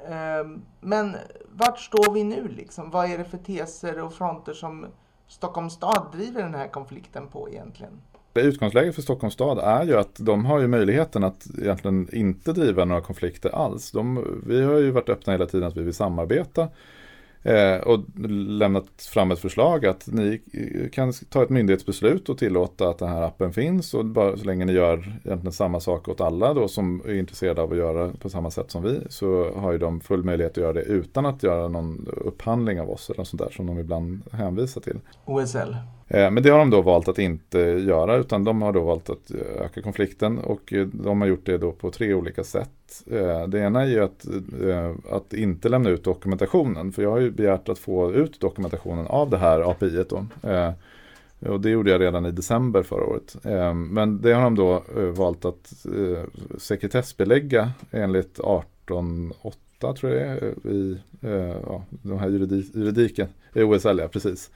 [0.07, 1.17] Ehm, men
[1.53, 2.91] vart står vi nu liksom?
[2.91, 4.87] Vad är det för teser och fronter som
[5.29, 7.93] Stockholms stad driver den här konflikten på egentligen?
[8.35, 12.85] Utgångsläget för Stockholms stad är ju att de har ju möjligheten att egentligen inte driva
[12.85, 13.91] några konflikter alls.
[13.91, 16.69] De, vi har ju varit öppna hela tiden att vi vill samarbeta.
[17.43, 18.01] Eh, och
[18.49, 20.41] lämnat fram ett förslag att ni
[20.93, 24.65] kan ta ett myndighetsbeslut och tillåta att den här appen finns och bara så länge
[24.65, 28.29] ni gör egentligen samma sak åt alla då som är intresserade av att göra på
[28.29, 31.43] samma sätt som vi så har ju de full möjlighet att göra det utan att
[31.43, 35.01] göra någon upphandling av oss eller sånt där som de ibland hänvisar till.
[35.25, 35.75] OSL.
[36.11, 39.11] Eh, men det har de då valt att inte göra utan de har då valt
[39.11, 42.71] att eh, öka konflikten och eh, de har gjort det då på tre olika sätt.
[43.49, 44.27] Det ena är ju att,
[45.11, 49.31] att inte lämna ut dokumentationen för jag har ju begärt att få ut dokumentationen av
[49.31, 50.05] det här API.
[50.09, 50.27] Då.
[51.41, 53.37] Och det gjorde jag redan i december förra året.
[53.75, 54.83] Men det har de då
[55.17, 55.73] valt att
[56.59, 60.99] sekretessbelägga enligt 18.8 tror jag det är i
[61.67, 64.51] ja, den här juridiken, i OSL, ja precis.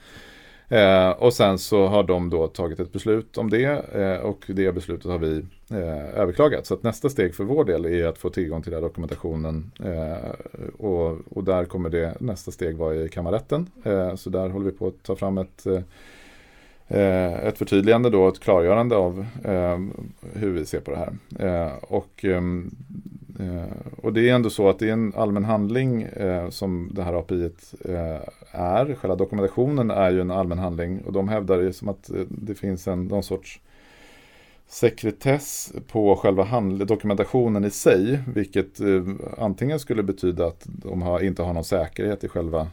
[0.69, 4.73] Eh, och sen så har de då tagit ett beslut om det eh, och det
[4.73, 6.67] beslutet har vi eh, överklagat.
[6.67, 10.31] Så att nästa steg för vår del är att få tillgång till den dokumentationen eh,
[10.79, 13.71] och, och, där kommer det nästa steg vara i kammarrätten.
[13.85, 15.83] Eh, så där håller vi på att ta fram ett eh,
[16.89, 19.79] eh ett förtydligande då, ett klargörande av eh,
[20.33, 21.13] hur vi ser på det här.
[21.39, 22.71] Eh, och ehm,
[23.41, 27.03] Eh, och det är ändå så att det är en allmän handling eh, som det
[27.03, 27.51] här API
[27.85, 28.17] eh,
[28.53, 28.95] är.
[28.95, 32.55] Själva dokumentationen är ju en allmän handling och de hävdar ju som att eh, det
[32.55, 33.61] finns en någon sorts
[34.67, 38.21] sekretess på själva dokumentationen i sig.
[38.35, 39.05] Vilket eh,
[39.39, 42.69] antingen skulle betyda att de har, inte har någon säkerhet i själva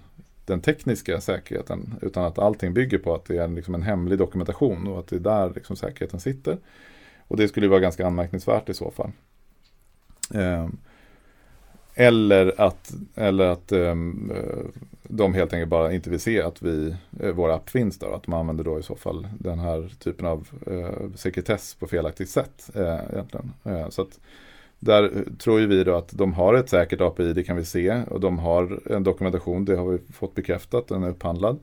[0.46, 1.96] den tekniska säkerheten.
[2.02, 5.16] Utan att allting bygger på att det är liksom en hemlig dokumentation och att det
[5.16, 6.58] är där liksom säkerheten sitter.
[7.28, 9.12] Och det skulle vara ganska anmärkningsvärt i så fall.
[10.34, 10.68] Eh,
[12.00, 14.32] eller att, eller att um,
[15.04, 18.16] de helt enkelt bara inte vill se att vi, eh, vår app finns där.
[18.16, 22.30] Att de använder då i så fall den här typen av uh, sekretess på felaktigt
[22.30, 22.70] sätt.
[22.76, 23.52] Uh, egentligen.
[23.90, 24.20] så att
[24.80, 28.04] där tror vi då att de har ett säkert API, det kan vi se.
[28.10, 31.60] Och de har en dokumentation, det har vi fått bekräftat, den är upphandlad.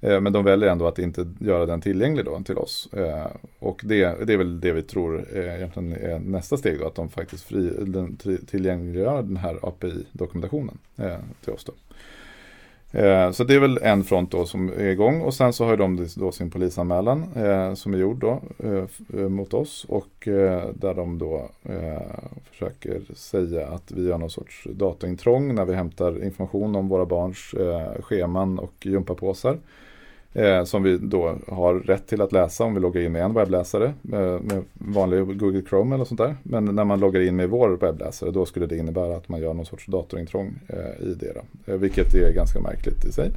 [0.00, 2.88] Eh, men de väljer ändå att inte göra den tillgänglig då till oss.
[2.92, 3.26] Eh,
[3.58, 6.94] och det, det är väl det vi tror eh, egentligen är nästa steg då, att
[6.94, 10.78] de faktiskt fri, den, tillgängliggör den här API-dokumentationen
[11.44, 11.64] till oss.
[11.64, 11.72] Då.
[13.32, 16.06] Så det är väl en front då som är igång och sen så har de
[16.16, 17.26] då sin polisanmälan
[17.76, 18.40] som är gjord då
[19.28, 20.12] mot oss och
[20.74, 21.50] där de då
[22.50, 27.54] försöker säga att vi gör någon sorts dataintrång när vi hämtar information om våra barns
[28.00, 29.58] scheman och gympapåsar.
[30.34, 33.34] Eh, som vi då har rätt till att läsa om vi loggar in med en
[33.34, 36.36] webbläsare eh, med vanlig Google Chrome eller sånt där.
[36.42, 39.54] Men när man loggar in med vår webbläsare då skulle det innebära att man gör
[39.54, 41.32] någon sorts datorintrång eh, i det.
[41.34, 43.30] Då, eh, vilket är ganska märkligt i sig.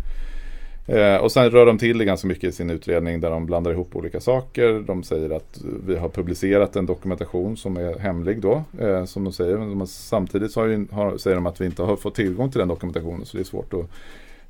[0.87, 3.71] Eh, och sen rör de till det ganska mycket i sin utredning där de blandar
[3.71, 4.83] ihop olika saker.
[4.87, 9.33] De säger att vi har publicerat en dokumentation som är hemlig då, eh, som de
[9.33, 9.57] säger.
[9.57, 12.67] Men samtidigt så har, har, säger de att vi inte har fått tillgång till den
[12.67, 13.89] dokumentationen så det är svårt att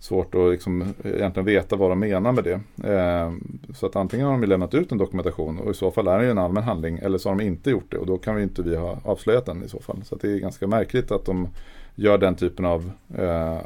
[0.03, 2.87] svårt att liksom egentligen veta vad de menar med det.
[2.89, 3.31] Eh,
[3.73, 6.31] så att antingen har de lämnat ut en dokumentation och i så fall är det
[6.31, 8.61] en allmän handling eller så har de inte gjort det och då kan vi inte
[8.61, 10.01] vi ha avslöjat den i så fall.
[10.03, 11.47] Så det är ganska märkligt att de
[11.95, 13.57] gör den typen av eh,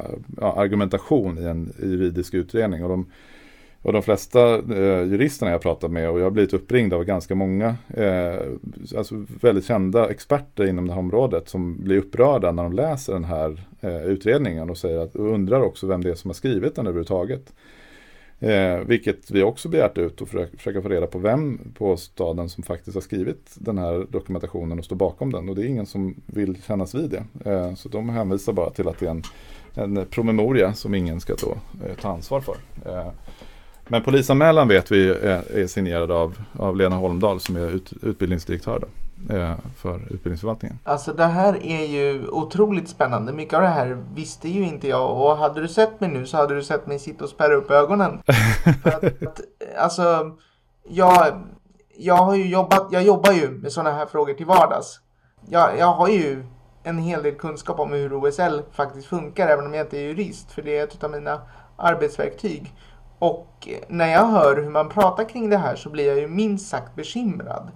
[0.42, 2.82] argumentation i en juridisk utredning.
[2.82, 3.06] Och de,
[3.88, 7.34] och de flesta eh, juristerna jag pratat med och jag har blivit uppringd av ganska
[7.34, 8.34] många eh,
[8.96, 13.24] alltså väldigt kända experter inom det här området som blir upprörda när de läser den
[13.24, 16.74] här eh, utredningen och, säger att, och undrar också vem det är som har skrivit
[16.74, 17.52] den överhuvudtaget.
[18.40, 22.48] Eh, vilket vi också begärt ut och försöka, försöka få reda på vem på staden
[22.48, 25.48] som faktiskt har skrivit den här dokumentationen och står bakom den.
[25.48, 27.50] Och det är ingen som vill kännas vid det.
[27.50, 29.22] Eh, så de hänvisar bara till att det är en,
[29.74, 32.56] en promemoria som ingen ska då, eh, ta ansvar för.
[32.86, 33.10] Eh,
[33.88, 38.80] men polisanmälan vet vi är, är signerad av, av Lena Holmdahl som är ut, utbildningsdirektör
[38.80, 40.78] då, eh, för utbildningsförvaltningen.
[40.84, 43.32] Alltså det här är ju otroligt spännande.
[43.32, 46.36] Mycket av det här visste ju inte jag och hade du sett mig nu så
[46.36, 48.22] hade du sett mig sitta och spärra upp ögonen.
[48.82, 49.40] för att, att,
[49.78, 50.36] alltså,
[50.88, 51.44] jag,
[51.96, 55.00] jag har ju jobbat, jag jobbar ju med sådana här frågor till vardags.
[55.48, 56.44] Jag, jag har ju
[56.82, 60.52] en hel del kunskap om hur OSL faktiskt funkar även om jag inte är jurist
[60.52, 61.40] för det är ett av mina
[61.76, 62.74] arbetsverktyg.
[63.18, 66.68] Och när jag hör hur man pratar kring det här så blir jag ju minst
[66.68, 67.70] sagt bekymrad.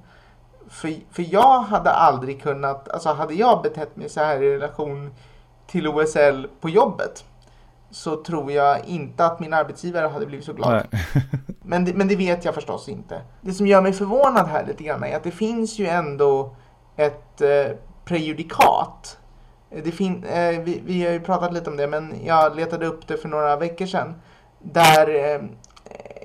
[0.69, 5.15] För, för jag hade aldrig kunnat, alltså hade jag betett mig så här i relation
[5.67, 7.25] till OSL på jobbet
[7.91, 10.87] så tror jag inte att min arbetsgivare hade blivit så glad.
[11.63, 13.21] men, det, men det vet jag förstås inte.
[13.41, 16.57] Det som gör mig förvånad här lite grann är att det finns ju ändå
[16.97, 19.19] ett eh, prejudikat.
[19.71, 23.07] Det fin eh, vi, vi har ju pratat lite om det men jag letade upp
[23.07, 24.15] det för några veckor sedan
[24.63, 25.41] där, eh,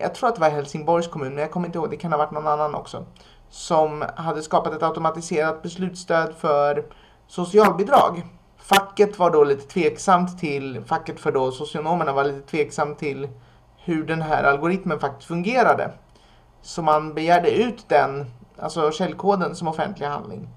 [0.01, 2.17] jag tror att det var Helsingborgs kommun, men jag kommer inte ihåg, det kan ha
[2.17, 3.05] varit någon annan också.
[3.49, 6.85] Som hade skapat ett automatiserat beslutsstöd för
[7.27, 8.23] socialbidrag.
[8.57, 13.27] facket var då lite tveksamt till, facket för då socionomerna var lite tveksamt till
[13.77, 15.91] hur den här algoritmen faktiskt fungerade.
[16.61, 18.25] Så man begärde ut den,
[18.59, 20.49] alltså källkoden som offentlig handling.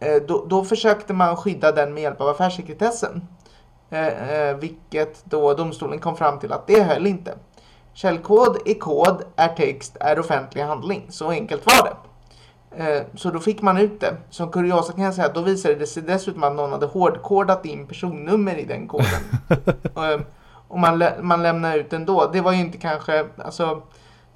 [0.00, 3.26] Eh, då, då, försökte man skydda den med hjälp av affärssekretessen.
[3.90, 7.34] Eh, eh, vilket då domstolen kom fram till att det höll inte.
[7.92, 11.06] Källkod är kod, är text, är offentlig handling.
[11.08, 11.96] Så enkelt var det.
[12.76, 14.16] Eh, så då fick man ut det.
[14.30, 17.66] Som kuriosa kan jag säga att då visade det sig dessutom att någon hade hårdkodat
[17.66, 19.06] in personnummer i den koden.
[19.96, 20.20] Eh,
[20.68, 22.30] och man, lä man lämnade ut den då.
[22.32, 23.82] Det var ju inte kanske, alltså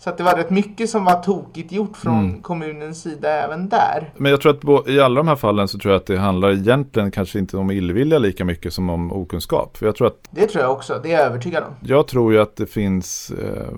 [0.04, 2.42] så att det var rätt mycket som var tokigt gjort från mm.
[2.42, 4.12] kommunens sida även där.
[4.16, 6.50] Men jag tror att i alla de här fallen så tror jag att det handlar
[6.50, 9.76] egentligen kanske inte om illvilja lika mycket som om okunskap.
[9.76, 11.70] För jag tror att, det tror jag också, det är jag övertygad om.
[11.80, 13.68] Jag tror ju att det finns eh,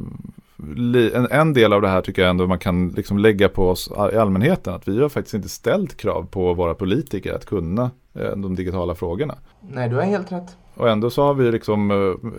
[1.14, 3.90] en, en, del av det här tycker jag ändå man kan liksom lägga på oss
[4.12, 4.74] i allmänheten.
[4.74, 8.94] Att vi har faktiskt inte ställt krav på våra politiker att kunna eh, de digitala
[8.94, 9.34] frågorna.
[9.60, 10.56] Nej, du har helt rätt.
[10.76, 12.30] Och ändå så har vi liksom eh,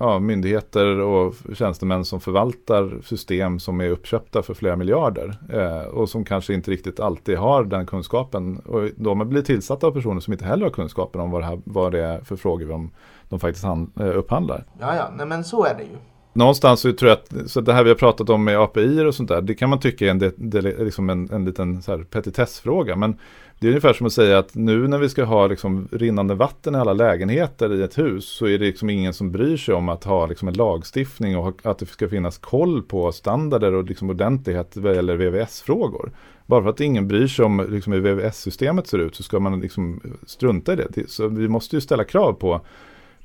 [0.00, 5.36] ja, myndigheter och tjänstemän som förvaltar system som är uppköpta för flera miljarder.
[5.52, 8.58] Eh, och som kanske inte riktigt alltid har den kunskapen.
[8.58, 11.60] Och de blir tillsatta av personer som inte heller har kunskapen om vad det, här,
[11.64, 12.90] vad det är för frågor de,
[13.28, 14.64] de faktiskt hand, eh, upphandlar.
[14.80, 15.96] Ja, ja, nej men så är det ju
[16.34, 19.14] någonstans så tror jag att så det här vi har pratat om med API och
[19.14, 22.96] sånt där, det kan man tycka är en, det, det, liksom en, en liten petitessfråga.
[22.96, 23.18] Men
[23.64, 26.74] det är ungefär som att säga att nu när vi ska ha liksom rinnande vatten
[26.74, 29.88] i alla lägenheter i ett hus så är det liksom ingen som bryr sig om
[29.88, 34.10] att ha liksom en lagstiftning och att det ska finnas koll på standarder och liksom
[34.10, 36.12] ordentlighet vad gäller VVS-frågor.
[36.46, 39.60] Bara för att ingen bryr sig om liksom hur VVS-systemet ser ut så ska man
[39.60, 41.10] liksom strunta i det.
[41.10, 42.60] Så vi måste ju ställa krav på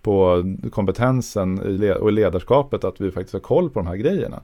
[0.01, 1.59] på kompetensen
[1.99, 4.41] och ledarskapet att vi faktiskt har koll på de här grejerna.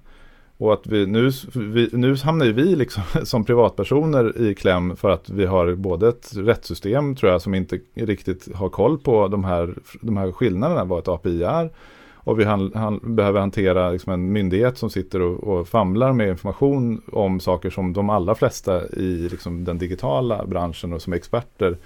[0.58, 5.10] Och att vi nu, vi, nu hamnar ju vi liksom som privatpersoner i kläm för
[5.10, 9.44] att vi har både ett rättssystem tror jag som inte riktigt har koll på de
[9.44, 11.70] här, de här skillnaderna, vad ett API är.
[12.14, 16.30] Och vi han, han, behöver hantera liksom en myndighet som sitter och, och, famlar med
[16.30, 21.78] information om saker som de allra flesta i liksom den digitala branschen och som experter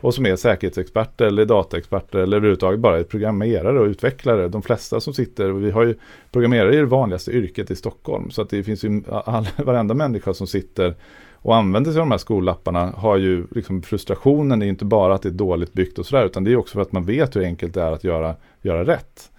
[0.00, 4.48] och som är säkerhetsexperter eller dataexperter eller överhuvudtaget bara programmerare och utvecklare.
[4.48, 5.94] De flesta som sitter, vi har ju
[6.32, 8.30] programmerare i det vanligaste yrket i Stockholm.
[8.30, 10.94] Så att det finns ju all, varenda människa som sitter
[11.34, 15.22] och använder sig av de här skollapparna har ju liksom frustrationen är inte bara att
[15.22, 17.44] det är dåligt byggt och sådär utan det är också för att man vet hur
[17.44, 19.30] enkelt det är att göra, göra rätt.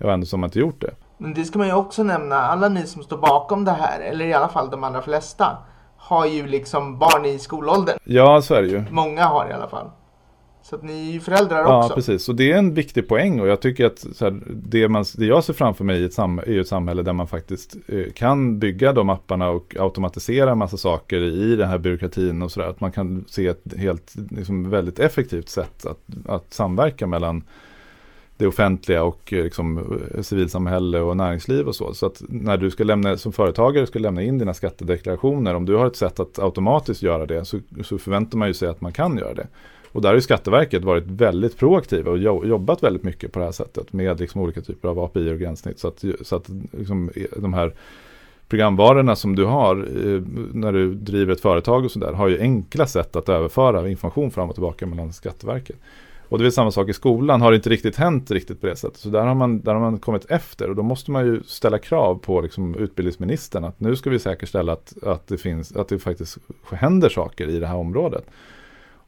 [0.00, 0.94] Och ändå har man inte gjort det.
[1.18, 4.24] Men det ska man ju också nämna, alla ni som står bakom det här, eller
[4.24, 5.58] i alla fall de allra flesta,
[5.96, 7.98] har ju liksom barn i skolåldern.
[8.04, 8.84] Ja, så är det ju.
[8.90, 9.90] Många har i alla fall.
[10.70, 11.90] Så att ni är ju föräldrar ja, också.
[11.90, 12.28] Ja, precis.
[12.28, 15.44] Och det är en viktig poäng och jag tycker att här, det, man, det jag
[15.44, 18.92] ser framför mig är ett, sam, är ett samhälle där man faktiskt eh, kan bygga
[18.92, 22.68] de apparna och automatisera massa saker i den här byråkratin och sådär.
[22.68, 27.44] Att man kan se ett helt, liksom, väldigt effektivt sätt att, att samverka mellan
[28.36, 31.94] det offentliga och eh, liksom, eh, civilsamhälle och näringsliv och så.
[31.94, 35.74] Så att när du ska lämna, som företagare ska lämna in dina skattedeklarationer, om du
[35.74, 38.92] har ett sätt att automatiskt göra det så, så förväntar man ju sig att man
[38.92, 39.46] kan göra det.
[39.96, 43.52] Och där har ju Skatteverket varit väldigt proaktiva och jobbat väldigt mycket på det här
[43.52, 45.78] sättet med liksom olika typer av API och gränssnitt.
[45.78, 47.72] Så att, så att liksom e, de här
[48.48, 52.86] programvarorna som du har eh, när du driver ett företag och sådär har ju enkla
[52.86, 55.76] sätt att överföra information fram och tillbaka mellan Skatteverket.
[56.28, 58.76] Och det är samma sak i skolan, har det inte riktigt hänt riktigt på det
[58.76, 58.96] sättet.
[58.96, 61.78] Så där har man, där har man kommit efter och då måste man ju ställa
[61.78, 65.98] krav på liksom utbildningsministern att nu ska vi säkerställa att, att, det finns, att det
[65.98, 66.38] faktiskt
[66.70, 68.24] händer saker i det här området.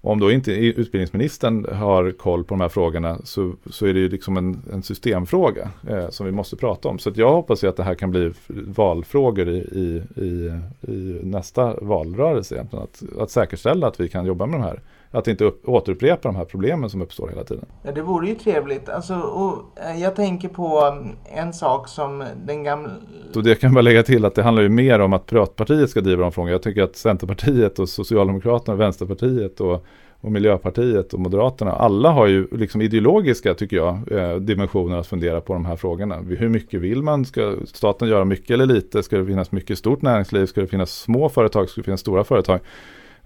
[0.00, 4.00] Och om då inte utbildningsministern har koll på de här frågorna så, så är det
[4.00, 6.98] ju liksom en, en systemfråga eh, som vi måste prata om.
[6.98, 10.52] Så jag hoppas ju att det här kan bli valfrågor i, i, i,
[10.92, 12.54] i nästa valrörelse.
[12.54, 12.82] Egentligen.
[12.82, 16.36] Att, att säkerställa att vi kan jobba med de här att inte upp, återupprepa de
[16.36, 17.64] här problemen som uppstår hela tiden.
[17.82, 18.88] Ja, det vore ju trevligt.
[18.88, 22.90] Alltså, och eh, jag tänker på mm, en sak som den gamla...
[23.34, 26.00] Och det kan bara lägga till att det handlar ju mer om att Piratpartiet ska
[26.00, 26.52] driva de frågorna.
[26.52, 29.86] Jag tycker att Centerpartiet och Socialdemokraterna och Vänsterpartiet och,
[30.20, 35.40] och Miljöpartiet och Moderaterna, alla har ju liksom ideologiska, tycker jag, eh, dimensioner att fundera
[35.40, 36.16] på de här frågorna.
[36.16, 37.24] Hur mycket vill man?
[37.24, 39.02] Ska staten göra mycket eller lite?
[39.02, 40.46] Ska det finnas mycket stort näringsliv?
[40.46, 41.68] Ska det finnas små företag?
[41.68, 42.60] Ska det finnas stora företag?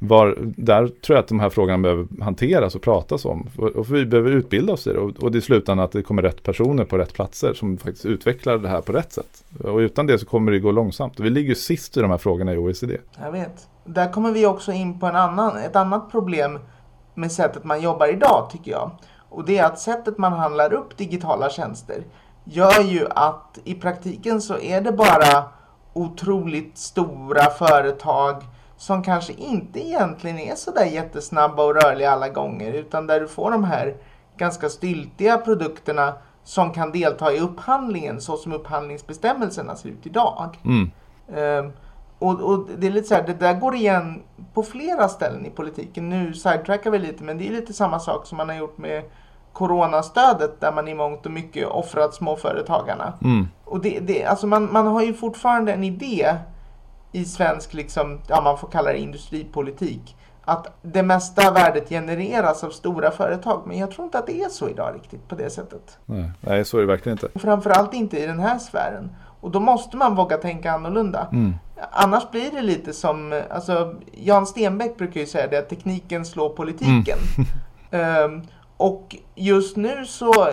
[0.05, 3.49] Var, där tror jag att de här frågorna behöver hanteras och pratas om.
[3.59, 4.99] Och, och vi behöver utbilda oss i det.
[4.99, 8.07] Och, och det är slutändan att det kommer rätt personer på rätt platser som faktiskt
[8.07, 9.45] utvecklar det här på rätt sätt.
[9.65, 11.19] Och utan det så kommer det gå långsamt.
[11.19, 12.99] Och vi ligger sist i de här frågorna i OECD.
[13.21, 13.69] Jag vet.
[13.85, 16.59] Där kommer vi också in på en annan, ett annat problem
[17.15, 18.91] med sättet man jobbar idag tycker jag.
[19.29, 22.05] Och det är att sättet man handlar upp digitala tjänster
[22.45, 25.45] gör ju att i praktiken så är det bara
[25.93, 28.43] otroligt stora företag
[28.83, 33.29] som kanske inte egentligen är så där jättesnabba och rörliga alla gånger utan där du
[33.29, 33.97] får de här
[34.37, 36.15] ganska styltiga produkterna
[36.45, 40.59] som kan delta i upphandlingen så som upphandlingsbestämmelserna ser ut idag.
[40.65, 40.91] Mm.
[41.27, 41.73] Um,
[42.19, 44.23] och, och, det är lite så här, det där går igen
[44.55, 46.09] på flera ställen i politiken.
[46.09, 49.03] Nu sidetrackar vi lite, men det är lite samma sak som man har gjort med
[49.53, 53.13] coronastödet där man i mångt och mycket offrat småföretagarna.
[53.25, 53.49] Mm.
[53.65, 56.37] Och det, det, alltså man, man har ju fortfarande en idé
[57.13, 62.71] i svensk, liksom, ja man får kalla det industripolitik, att det mesta värdet genereras av
[62.71, 63.63] stora företag.
[63.67, 65.99] Men jag tror inte att det är så idag riktigt på det sättet.
[66.07, 67.39] Nej, Nej så är det verkligen inte.
[67.39, 69.11] Framförallt inte i den här sfären.
[69.41, 71.29] Och då måste man våga tänka annorlunda.
[71.33, 71.55] Mm.
[71.91, 76.49] Annars blir det lite som, alltså Jan Stenbeck brukar ju säga det, att tekniken slår
[76.49, 77.19] politiken.
[77.91, 78.25] Mm.
[78.25, 78.43] um,
[78.77, 80.49] och just nu så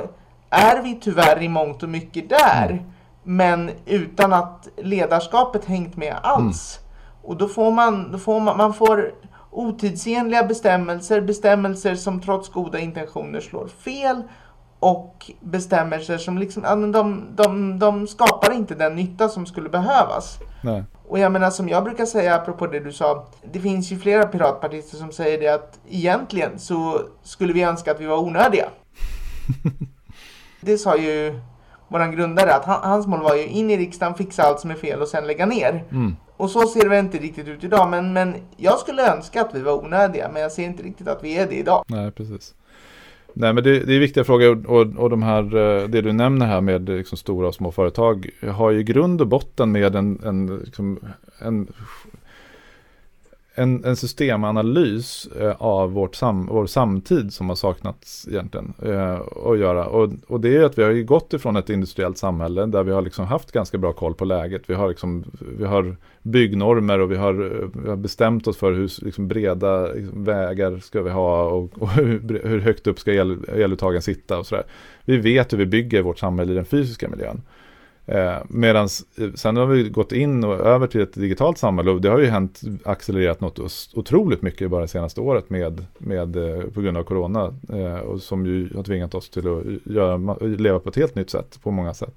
[0.49, 2.70] är vi tyvärr i mångt och mycket där.
[2.70, 2.84] Mm.
[3.30, 6.80] Men utan att ledarskapet hängt med alls.
[6.80, 6.90] Mm.
[7.24, 9.12] Och då får man, då får man, man får
[9.52, 14.24] otidsenliga bestämmelser, bestämmelser som trots goda intentioner slår fel
[14.80, 20.38] och bestämmelser som liksom, de, de, de skapar inte den nytta som skulle behövas.
[20.64, 20.84] Nej.
[21.08, 24.26] Och jag menar som jag brukar säga apropå det du sa, det finns ju flera
[24.28, 28.70] piratpartister som säger det att egentligen så skulle vi önska att vi var onödiga.
[30.62, 31.42] det sa ju
[31.90, 34.76] våran grundare att han, hans mål var ju in i riksdagen, fixa allt som är
[34.76, 35.84] fel och sen lägga ner.
[35.92, 36.16] Mm.
[36.38, 39.56] Och så ser det väl inte riktigt ut idag, men, men jag skulle önska att
[39.56, 41.84] vi var onödiga, men jag ser inte riktigt att vi är det idag.
[41.88, 42.54] Nej, precis.
[43.34, 46.46] Nej, men det, det är viktiga frågor och, och de här, eh, det du nämner
[46.46, 50.58] här med liksom stora och små företag har ju grund och botten med en, en,
[50.58, 51.00] liksom,
[51.40, 51.68] en
[53.60, 59.60] en, en systemanalys eh, av vårt sam, vår samtid som har saknats egentligen eh, att
[59.60, 59.86] göra.
[59.86, 63.01] Och, och det är att vi har gått ifrån ett industriellt samhälle där vi har
[63.01, 64.62] liksom haft ganska bra koll på läget.
[64.68, 65.24] Vi har, liksom,
[65.57, 69.88] vi har byggnormer och vi har, eh, vi har bestämt oss för hur liksom, breda
[69.88, 74.39] liksom, vägar ska vi ha och, och hur, hur, högt upp ska el, eluttagen sitta
[74.39, 74.66] och sådär.
[75.05, 77.41] Vi vet hur vi bygger vårt samhälle i den fysiska miljön.
[78.12, 78.88] Eh, Medan
[79.18, 82.20] eh, sen har vi gått in och över till ett digitalt samhälle och det har
[82.20, 83.60] ju hänt accelererat något
[83.93, 87.53] otroligt mycket bara det senaste året med, med, eh, på grund av corona.
[87.74, 91.30] Eh, och som ju har tvingat oss till att göra, leva på ett helt nytt
[91.30, 92.14] sätt på många sätt.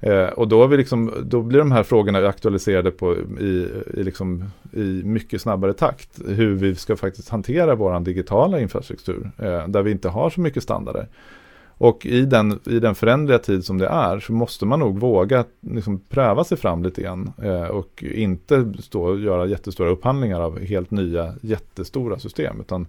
[0.00, 4.44] Eh, och då, vi liksom, då blir de här frågorna aktualiserade på, i, i, liksom,
[4.72, 6.20] i mycket snabbare takt.
[6.26, 10.62] Hur vi ska faktiskt hantera vår digitala infrastruktur eh, där vi inte har så mycket
[10.62, 11.06] standarder.
[11.78, 15.44] Och i den, i den förändliga tid som det är så måste man nog våga
[15.60, 20.60] liksom pröva sig fram lite grann eh, och inte stå och göra jättestora upphandlingar av
[20.60, 22.60] helt nya jättestora system.
[22.60, 22.86] Utan,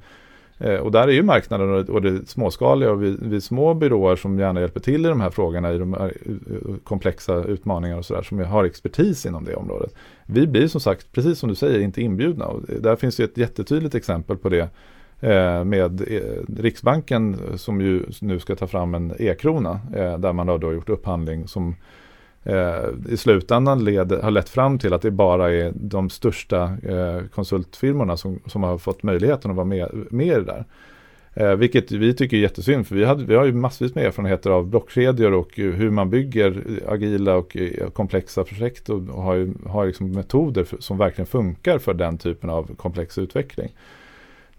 [0.58, 4.16] eh, och där är ju marknaden och, och det småskaliga och vi, vi, små byråer
[4.16, 7.98] som gärna hjälper till i de här frågorna, i de eh, här eh, komplexa utmaningar
[7.98, 9.96] och sådär som har expertis inom det området.
[10.26, 13.38] Vi blir som sagt, precis som du säger, inte inbjudna och där finns det ett
[13.38, 14.70] jättetydligt exempel på det
[15.20, 20.48] Eh, med eh, Riksbanken som ju nu ska ta fram en e-krona eh, där man
[20.48, 21.76] har då gjort upphandling som
[22.44, 27.22] eh, i slutändan led, har lett fram till att det bara är de största eh,
[27.34, 30.66] konsultfirmorna som, som har fått möjligheten att vara med, med i det där.
[31.34, 34.50] Eh, vilket vi tycker är jättesynd för vi, hade, vi har ju massvis med erfarenheter
[34.50, 37.58] av blockkedjor och hur man bygger agila och
[37.94, 42.50] komplexa projekt och, och har, har liksom metoder för, som verkligen funkar för den typen
[42.50, 43.70] av komplex utveckling.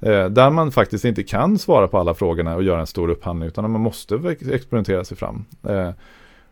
[0.00, 3.48] Eh, där man faktiskt inte kan svara på alla frågorna och göra en stor upphandling
[3.48, 5.44] utan man måste experimentera sig fram.
[5.68, 5.90] Eh,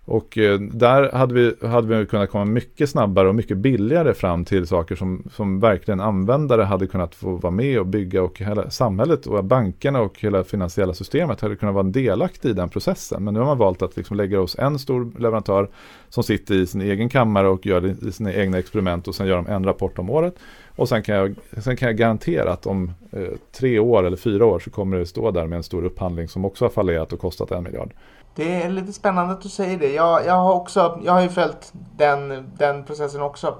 [0.08, 4.44] och eh, där hade vi, hade vi kunnat komma mycket snabbare och mycket billigare fram
[4.44, 8.70] till saker som, som verkligen användare hade kunnat få vara med och bygga och hela
[8.70, 13.24] samhället och bankerna och hela finansiella systemet hade kunnat vara delaktig i den processen.
[13.24, 15.68] Men nu har man valt att liksom lägga hos en stor leverantör
[16.08, 19.46] som sitter i sin egen kammare och gör sina egna experiment och sen gör de
[19.46, 20.34] en rapport om året.
[20.76, 24.46] Och sen kan jag, sen kan jag garantera att om eh, tre år eller fyra
[24.46, 27.20] år så kommer det stå där med en stor upphandling som också har fallerat och
[27.20, 27.92] kostat en miljard.
[28.36, 29.92] Det är lite spännande att du säger det.
[29.92, 33.54] Jag, jag, har, också, jag har ju följt den, den processen också.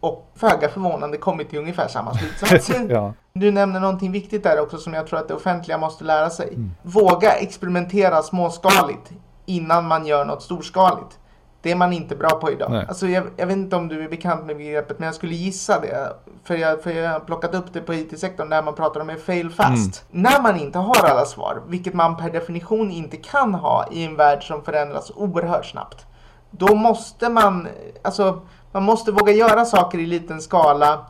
[0.00, 2.70] Och föga förvånande kommit till ungefär samma slutsats.
[2.88, 3.12] ja.
[3.32, 6.48] Du nämner någonting viktigt där också som jag tror att det offentliga måste lära sig.
[6.48, 6.70] Mm.
[6.82, 9.10] Våga experimentera småskaligt
[9.46, 11.18] innan man gör något storskaligt.
[11.62, 12.84] Det är man inte bra på idag.
[12.88, 15.80] Alltså jag, jag, vet inte om du är bekant med begreppet men jag skulle gissa
[15.80, 16.12] det.
[16.44, 19.50] För jag, för jag har plockat upp det på IT-sektorn där man pratar om fail
[19.50, 20.04] fast.
[20.12, 20.22] Mm.
[20.22, 24.16] När man inte har alla svar, vilket man per definition inte kan ha i en
[24.16, 26.06] värld som förändras oerhört snabbt.
[26.50, 27.68] Då måste man,
[28.02, 28.40] alltså
[28.72, 31.06] man måste våga göra saker i liten skala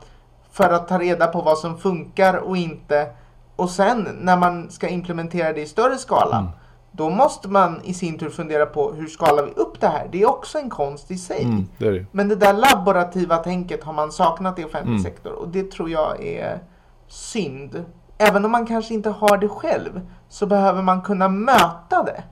[0.52, 3.10] för att ta reda på vad som funkar och inte.
[3.56, 6.50] Och sen när man ska implementera det i större skala, mm.
[6.92, 10.08] Då måste man i sin tur fundera på hur skalar vi upp det här?
[10.12, 11.42] Det är också en konst i sig.
[11.44, 12.06] Mm, det det.
[12.12, 15.02] Men det där laborativa tänket har man saknat i offentlig Mm.
[15.02, 16.60] sektor och det tror jag är
[17.08, 17.84] synd.
[18.18, 22.22] Även om man kanske inte har det själv så behöver man kunna möta det.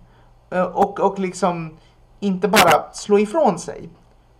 [0.56, 1.76] Eh, Och, och liksom
[2.20, 3.88] inte bara slå ifrån sig.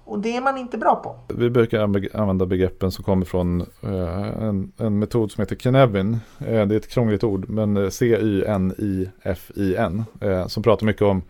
[0.09, 1.17] Och det är man inte bra på.
[1.35, 1.81] Vi brukar
[2.15, 6.19] använda begreppen som kommer från eh, en, en metod som heter Knevin.
[6.39, 8.45] Eh, det är ett krångligt ord, men eh, C-Y-N-I-F-I-N.
[10.47, 11.23] Som pratar mycket om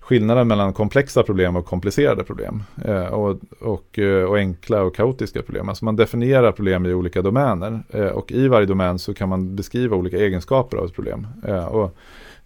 [0.00, 2.62] skillnaden mellan komplexa problem och komplicerade problem.
[3.10, 3.98] Och, och,
[4.28, 5.68] och enkla och kaotiska problem.
[5.68, 7.82] Alltså man definierar problem i olika domäner.
[8.14, 11.26] Och i varje domän så kan man beskriva olika egenskaper av ett problem.
[11.70, 11.96] Och,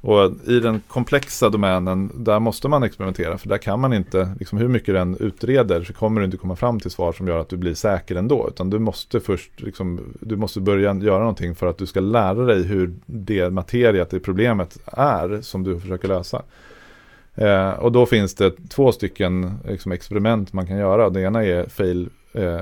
[0.04, 3.38] och i den komplexa domänen, där måste man experimentera.
[3.38, 6.56] För där kan man inte, liksom hur mycket den utreder, så kommer du inte komma
[6.56, 8.48] fram till svar som gör att du blir säker ändå.
[8.48, 12.44] Utan du måste först, liksom, du måste börja göra någonting för att du ska lära
[12.44, 16.42] dig hur det materiet, det problemet är som du försöker lösa.
[17.34, 21.10] Eh, och då finns det två stycken liksom, experiment man kan göra.
[21.10, 22.54] Det ena är fail, eh,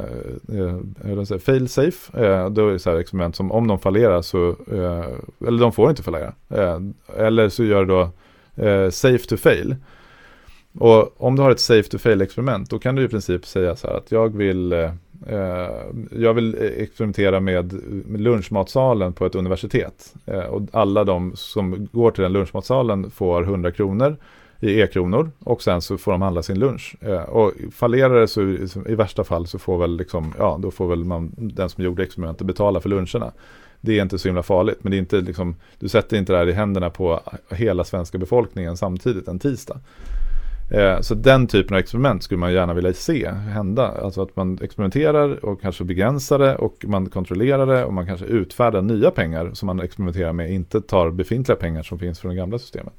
[0.58, 2.24] eh, säger, fail safe.
[2.24, 5.72] Eh, då är det så här experiment som om de fallerar så, eh, eller de
[5.72, 6.32] får inte fallera.
[6.48, 6.80] Eh,
[7.16, 8.10] eller så gör du då
[8.64, 9.76] eh, safe to fail.
[10.78, 13.76] Och om du har ett safe to fail experiment då kan du i princip säga
[13.76, 14.90] så här att jag vill eh,
[15.28, 15.70] eh
[16.10, 17.72] jag vill eh, experimentera med,
[18.06, 20.14] med lunchmatsalen på ett universitet.
[20.26, 24.16] Eh, och alla de som går till den lunchmatsalen får 100 kronor
[24.62, 26.96] i e-kronor och sen så får de handla sin lunch.
[27.00, 30.88] Eh, och fallerar det så i, värsta fall så får väl liksom, ja då får
[30.88, 33.32] väl man, den som gjorde experimentet betala för luncherna.
[33.80, 36.38] Det är inte så himla farligt men det är inte liksom, du sätter inte det
[36.38, 39.80] här i händerna på hela svenska befolkningen samtidigt en tisdag.
[40.70, 43.88] Eh, Så den typen av experiment skulle man gärna vilja se hända.
[44.02, 48.26] Alltså att man experimenterar och kanske begränsar det och man kontrollerar det och man kanske
[48.26, 52.36] utfärdar nya pengar som man experimenterar med, inte tar befintliga pengar som finns från det
[52.36, 52.94] gamla systemet.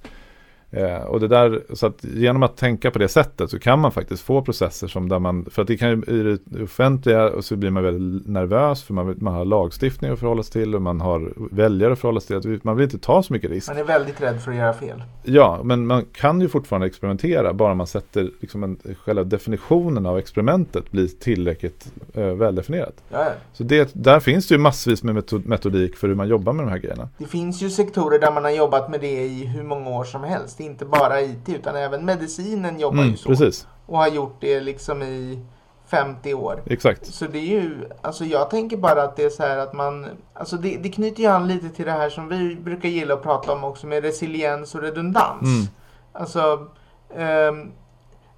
[0.75, 3.91] Eh, och det där, så att genom att tänka på det sättet så kan man
[3.91, 7.45] faktiskt få processer som där man, för att det kan ju i det offentliga och
[7.45, 10.81] så blir man väldigt nervös för man, man har lagstiftning att förhålla sig till och
[10.81, 12.59] man har väljare att förhålla sig till.
[12.63, 13.67] Man vill inte ta så mycket risk.
[13.67, 15.03] Man är väldigt rädd för att göra fel.
[15.23, 20.17] Ja, men man kan ju fortfarande experimentera bara man sätter liksom en, själva definitionen av
[20.17, 23.03] experimentet blir tillräckligt eh, väldefinierat.
[23.09, 23.31] Ja, ja.
[23.53, 26.65] Så det, där finns det ju massvis med metod, metodik för hur man jobbar med
[26.65, 27.09] de här grejerna.
[27.17, 30.23] Det finns ju sektorer där man har jobbat med det i hur många år som
[30.23, 30.59] helst.
[30.63, 33.29] Inte bara IT utan även medicinen jobbar Mm, ju så.
[33.29, 35.39] precis, Och har gjort det liksom i
[35.87, 36.61] 50 år.
[36.65, 37.05] exakt.
[37.13, 40.07] Så det är ju, alltså jag tänker bara att det är så här att man,
[40.33, 43.23] alltså det, det knyter ju an lite till det här som vi brukar gilla att
[43.23, 45.41] prata om också med resiliens och redundans.
[45.43, 45.67] Mm.
[46.13, 46.67] Alltså,
[47.15, 47.71] ehm,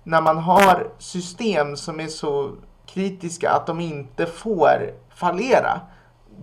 [0.03, 2.51] när man har system som är så
[2.85, 5.79] kritiska att de inte får fallera,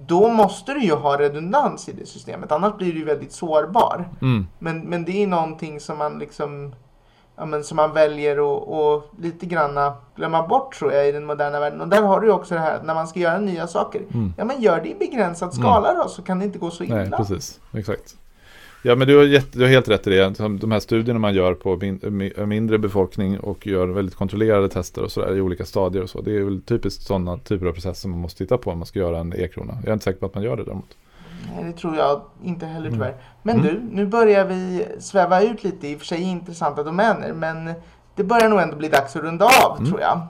[0.07, 4.09] då måste du ju ha redundans i det systemet, annars blir du väldigt sårbar.
[4.23, 4.47] Mm.
[4.59, 6.75] Men, men det är någonting som man liksom
[7.37, 11.25] ja, men som man väljer att och lite granna glömma bort tror jag i den
[11.25, 11.81] moderna världen.
[11.81, 14.03] Och där har du också det här när man ska göra nya saker.
[14.15, 14.35] Mm.
[14.39, 16.95] Ja men gör det i begränsad skala då så kan det inte gå så illa.
[16.95, 17.61] Nej, precis.
[17.73, 18.17] Exakt.
[18.85, 20.35] Ja, men du har, jätte, du har helt rätt i det.
[20.61, 25.03] De här studierna man gör på min, mi- mindre befolkning och gör väldigt kontrollerade tester
[25.05, 26.21] och sådär i olika stadier och så.
[26.21, 28.99] Det är väl typiskt sådana typer av processer man måste titta på om man ska
[28.99, 29.75] göra en e-krona.
[29.81, 30.97] Jag är inte säker på att man gör det däremot.
[31.55, 32.99] Nej, det tror jag inte heller Mm.
[32.99, 33.15] tyvärr.
[33.43, 33.67] Men Mm.
[33.67, 37.33] du, nu börjar vi sväva ut lite i och för sig intressanta domäner.
[37.33, 37.71] Men
[38.17, 39.89] det börjar nog ändå bli dags att runda av Mm.
[39.91, 40.21] tror jag.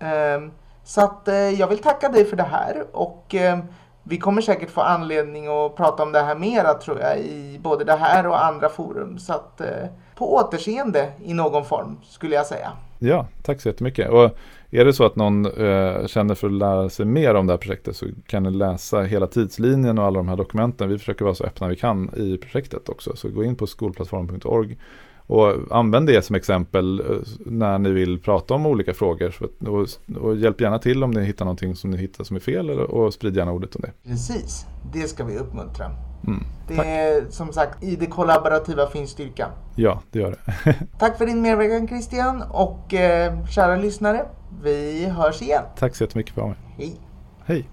[0.00, 0.50] Ehm,
[0.84, 2.84] så att eh, jag vill tacka dig för det här.
[2.92, 3.60] Och ehm,
[4.08, 7.84] vi kommer säkert få anledning att prata om det här mera tror jag i både
[7.84, 9.18] det här och andra forum.
[9.18, 9.66] Så att eh,
[10.14, 12.72] på återseende i någon form skulle jag säga.
[12.98, 14.10] Ja, tack så jättemycket.
[14.10, 14.30] Och
[14.70, 17.58] är det så att någon eh, känner för att lära sig mer om det här
[17.58, 20.88] projektet så kan ni läsa hela tidslinjen och alla de här dokumenten.
[20.88, 23.16] Vi försöker vara så öppna vi kan i projektet också.
[23.16, 24.76] Så gå in på skolplattform.org
[25.28, 29.34] och använd det som exempel eh, när ni vill prata om olika frågor.
[29.60, 29.88] Och,
[30.22, 33.14] och hjälp gärna till om ni hittar någonting som ni hittar som är fel och
[33.14, 34.10] sprid gärna ordet om det.
[34.10, 35.90] Precis, det ska vi uppmuntra.
[36.26, 36.42] Mm.
[36.68, 36.86] Det Tack.
[36.86, 39.46] är som sagt i det kollaborativa finns styrka.
[39.76, 40.74] Ja, det gör det.
[40.98, 44.26] Tack för din medverkan Christian och eh, kära lyssnare.
[44.62, 45.62] Vi hörs igen.
[45.78, 46.56] tack så jättemycket för mig.
[46.76, 46.96] Hej!
[47.44, 47.68] Hej!